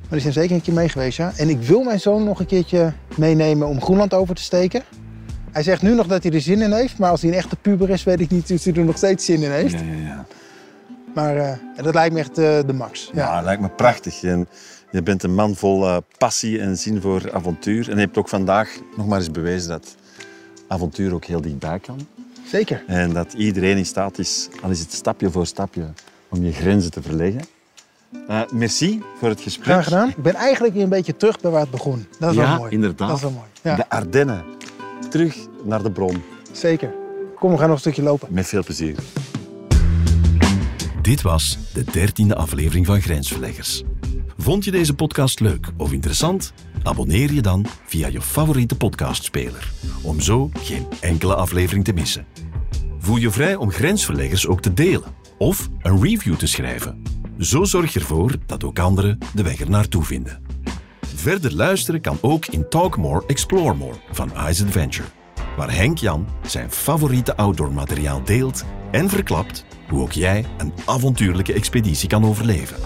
[0.00, 1.32] Maar die zijn zeker een keer mee geweest, ja.
[1.36, 4.82] En ik wil mijn zoon nog een keertje meenemen om Groenland over te steken.
[5.50, 6.98] Hij zegt nu nog dat hij er zin in heeft.
[6.98, 9.24] Maar als hij een echte puber is, weet ik niet of hij er nog steeds
[9.24, 9.72] zin in heeft.
[9.72, 10.24] Ja, ja, ja.
[11.14, 13.10] Maar eh, dat lijkt me echt eh, de max.
[13.14, 13.34] Ja.
[13.34, 14.22] Ja, lijkt me prachtig.
[14.22, 14.48] En
[14.90, 17.88] je bent een man vol eh, passie en zin voor avontuur.
[17.88, 19.94] En je hebt ook vandaag nog maar eens bewezen dat
[20.68, 22.06] avontuur ook heel dichtbij kan.
[22.46, 22.82] Zeker.
[22.86, 25.92] En dat iedereen in staat is, al is het stapje voor stapje,
[26.28, 27.40] om je grenzen te verleggen.
[28.28, 29.64] Eh, merci voor het gesprek.
[29.66, 30.08] Graag gedaan.
[30.08, 32.06] Ik ben eigenlijk weer een beetje terug bij waar het begon.
[32.18, 32.72] Dat is Ja, wel mooi.
[32.72, 33.08] inderdaad.
[33.08, 33.46] Dat is wel mooi.
[33.62, 34.44] Ja, De Ardennen.
[35.10, 36.22] Terug naar de bron.
[36.52, 36.94] zeker.
[37.38, 38.28] Kom, we gaan nog een stukje lopen.
[38.30, 38.94] Met veel plezier.
[41.02, 43.82] Dit was de dertiende aflevering van Grensverleggers.
[44.40, 46.52] Vond je deze podcast leuk of interessant?
[46.82, 49.70] Abonneer je dan via je favoriete podcastspeler,
[50.02, 52.26] om zo geen enkele aflevering te missen.
[52.98, 57.02] Voel je vrij om Grensverleggers ook te delen of een review te schrijven.
[57.38, 60.42] Zo zorg je ervoor dat ook anderen de weg er naartoe vinden.
[61.14, 65.08] Verder luisteren kan ook in Talk More, Explore More van Ice Adventure,
[65.56, 71.52] waar Henk Jan zijn favoriete outdoor materiaal deelt en verklapt hoe ook jij een avontuurlijke
[71.52, 72.76] expeditie kan overleven.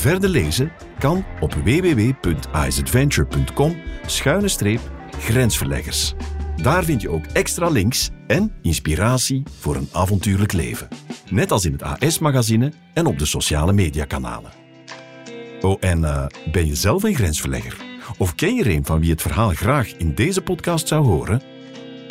[0.00, 3.76] Verder lezen kan op www.iceadventure.com
[4.06, 4.78] schuine
[5.18, 6.14] grensverleggers.
[6.56, 10.88] Daar vind je ook extra links en inspiratie voor een avontuurlijk leven.
[11.30, 14.50] Net als in het AS-magazine en op de sociale mediakanalen.
[15.60, 17.76] Oh, en eh, ben je zelf een grensverlegger?
[18.18, 21.42] Of ken je er een van wie het verhaal graag in deze podcast zou horen?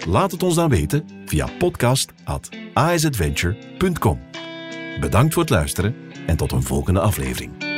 [0.07, 4.19] Laat het ons dan weten via podcast.asadventure.com.
[4.99, 7.68] Bedankt voor het luisteren en tot een volgende aflevering.